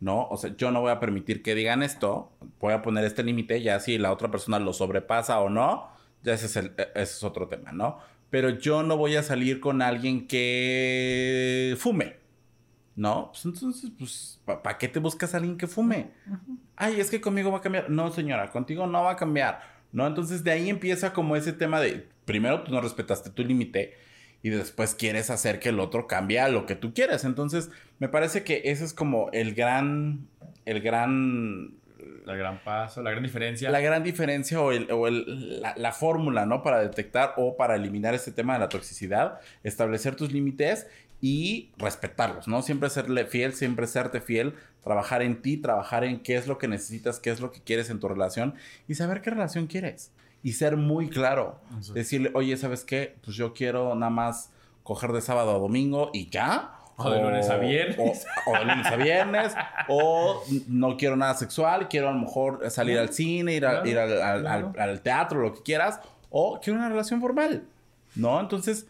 [0.00, 0.26] ¿no?
[0.28, 3.62] O sea, yo no voy a permitir que digan esto, voy a poner este límite,
[3.62, 5.88] ya si la otra persona lo sobrepasa o no,
[6.22, 7.98] ya ese es, el- e- ese es otro tema, ¿no?
[8.30, 12.16] Pero yo no voy a salir con alguien que fume,
[12.96, 13.28] ¿no?
[13.32, 16.10] Pues entonces, pues, ¿para qué te buscas a alguien que fume?
[16.76, 17.88] Ay, es que conmigo va a cambiar.
[17.90, 19.78] No, señora, contigo no va a cambiar.
[19.90, 20.06] ¿No?
[20.06, 23.94] Entonces de ahí empieza como ese tema de, primero tú no respetaste tu límite
[24.42, 27.24] y después quieres hacer que el otro cambie a lo que tú quieres.
[27.24, 30.28] Entonces me parece que ese es como el gran,
[30.64, 31.72] el gran,
[32.24, 33.70] La gran paso, la gran diferencia.
[33.70, 36.62] la gran diferencia o, el, o el- la, la fórmula, ¿no?
[36.62, 40.86] Para detectar o para eliminar este tema de la toxicidad, establecer tus límites
[41.20, 42.62] y respetarlos, ¿no?
[42.62, 46.68] Siempre serle fiel, siempre serte fiel, trabajar en ti, trabajar en qué es lo que
[46.68, 48.54] necesitas, qué es lo que quieres en tu relación
[48.86, 50.12] y saber qué relación quieres.
[50.42, 51.60] Y ser muy claro.
[51.94, 53.16] Decirle, oye, ¿sabes qué?
[53.24, 54.50] Pues yo quiero nada más
[54.82, 56.74] coger de sábado a domingo y ya.
[56.96, 58.26] O de lunes a viernes.
[58.46, 59.54] O, o de lunes a viernes.
[59.88, 63.08] o no quiero nada sexual, quiero a lo mejor salir Claro.
[63.08, 64.72] al cine, ir, a- Claro, ir al, al- claro.
[64.76, 66.00] al- al teatro, lo que quieras.
[66.30, 67.64] O quiero una relación formal.
[68.16, 68.40] ¿No?
[68.40, 68.86] Entonces,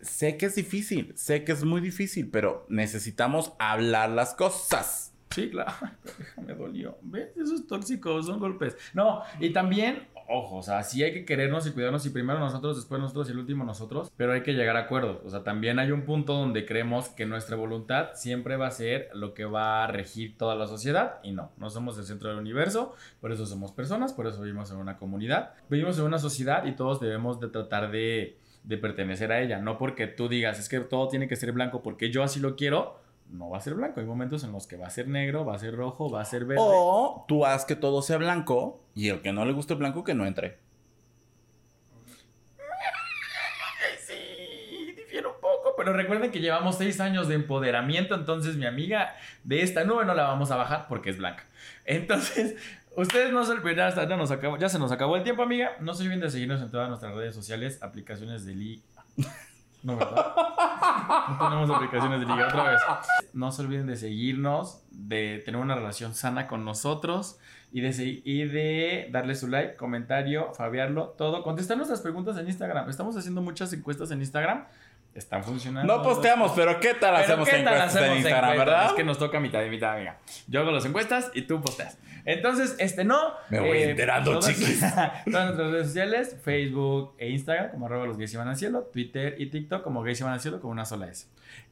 [0.00, 5.12] sé que es difícil, sé que es muy difícil, pero necesitamos hablar las cosas.
[5.30, 5.72] Sí, claro.
[6.46, 6.96] Me dolió.
[7.02, 7.36] ¿Ves?
[7.36, 8.76] Eso es tóxico, son golpes.
[8.94, 12.76] No, y también, ojo, o sea, sí hay que querernos y cuidarnos y primero nosotros,
[12.76, 15.18] después nosotros y el último nosotros, pero hay que llegar a acuerdos.
[15.24, 19.08] O sea, también hay un punto donde creemos que nuestra voluntad siempre va a ser
[19.14, 22.38] lo que va a regir toda la sociedad y no, no somos el centro del
[22.38, 26.66] universo, por eso somos personas, por eso vivimos en una comunidad, vivimos en una sociedad
[26.66, 30.68] y todos debemos de tratar de, de pertenecer a ella, no porque tú digas, es
[30.68, 33.74] que todo tiene que ser blanco porque yo así lo quiero no va a ser
[33.74, 34.00] blanco.
[34.00, 36.24] Hay momentos en los que va a ser negro, va a ser rojo, va a
[36.24, 36.62] ser verde.
[36.64, 40.04] O tú haz que todo sea blanco y el que no le guste el blanco
[40.04, 40.58] que no entre.
[44.06, 49.14] Sí, difiere un poco, pero recuerden que llevamos seis años de empoderamiento, entonces mi amiga
[49.44, 51.44] de esta nube no la vamos a bajar porque es blanca.
[51.84, 52.56] Entonces,
[52.96, 55.76] ustedes no se olviden, hasta ya, nos acabó, ya se nos acabó el tiempo, amiga.
[55.80, 58.82] No se olviden de seguirnos en todas nuestras redes sociales, aplicaciones de liga.
[59.88, 60.34] No, ¿verdad?
[61.30, 62.80] No tenemos aplicaciones de liga otra vez.
[63.32, 67.38] No se olviden de seguirnos, de tener una relación sana con nosotros
[67.72, 71.42] y de, y de darle su like, comentario, fabiarlo, todo.
[71.42, 72.90] Contestar nuestras preguntas en Instagram.
[72.90, 74.66] Estamos haciendo muchas encuestas en Instagram
[75.14, 75.96] Están funcionando.
[75.96, 78.66] No posteamos, pero ¿qué tal Pero hacemos ¿qué tal encuestas en Instagram, encuestas?
[78.66, 78.86] verdad?
[78.88, 80.18] Es que nos toca mitad y mitad, amiga.
[80.48, 81.96] Yo hago las encuestas y tú posteas.
[82.30, 83.18] Entonces, este no.
[83.48, 84.80] Me voy enterando, todas- chiquis.
[85.24, 89.34] Todas nuestras redes sociales, Facebook e Instagram, como arroba los gays iban al cielo, Twitter
[89.38, 91.26] y TikTok, como gays iban al cielo, con una sola S.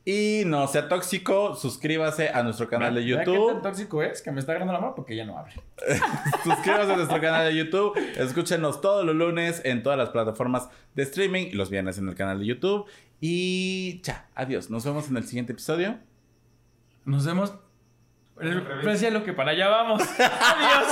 [0.07, 3.63] Y no sea tóxico, suscríbase a nuestro canal de ¿Vea ¿Qué tan YouTube.
[3.63, 4.23] tóxico es?
[4.23, 5.53] Que me está agarrando la mano porque ya no abre.
[6.45, 7.95] Suscríbase a nuestro canal de YouTube.
[8.17, 12.15] Escúchenos todos los lunes en todas las plataformas de streaming y los viernes en el
[12.15, 12.87] canal de YouTube.
[13.21, 14.71] Y ya, adiós.
[14.71, 15.99] Nos vemos en el siguiente episodio.
[17.05, 17.53] Nos vemos.
[18.37, 20.03] Precia lo que para allá vamos.
[20.19, 20.87] Adiós.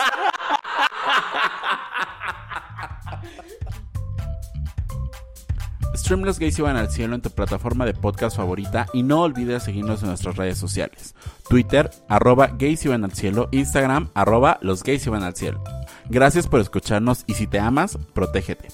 [5.94, 9.62] Stream Los Gays Iban al Cielo en tu plataforma de podcast favorita y no olvides
[9.62, 11.14] seguirnos en nuestras redes sociales.
[11.48, 15.62] Twitter, arroba gays iban al cielo, Instagram, arroba los gays iban al cielo.
[16.10, 18.68] Gracias por escucharnos y si te amas, protégete.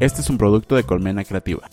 [0.00, 1.68] Este es un producto de Colmena Creativa.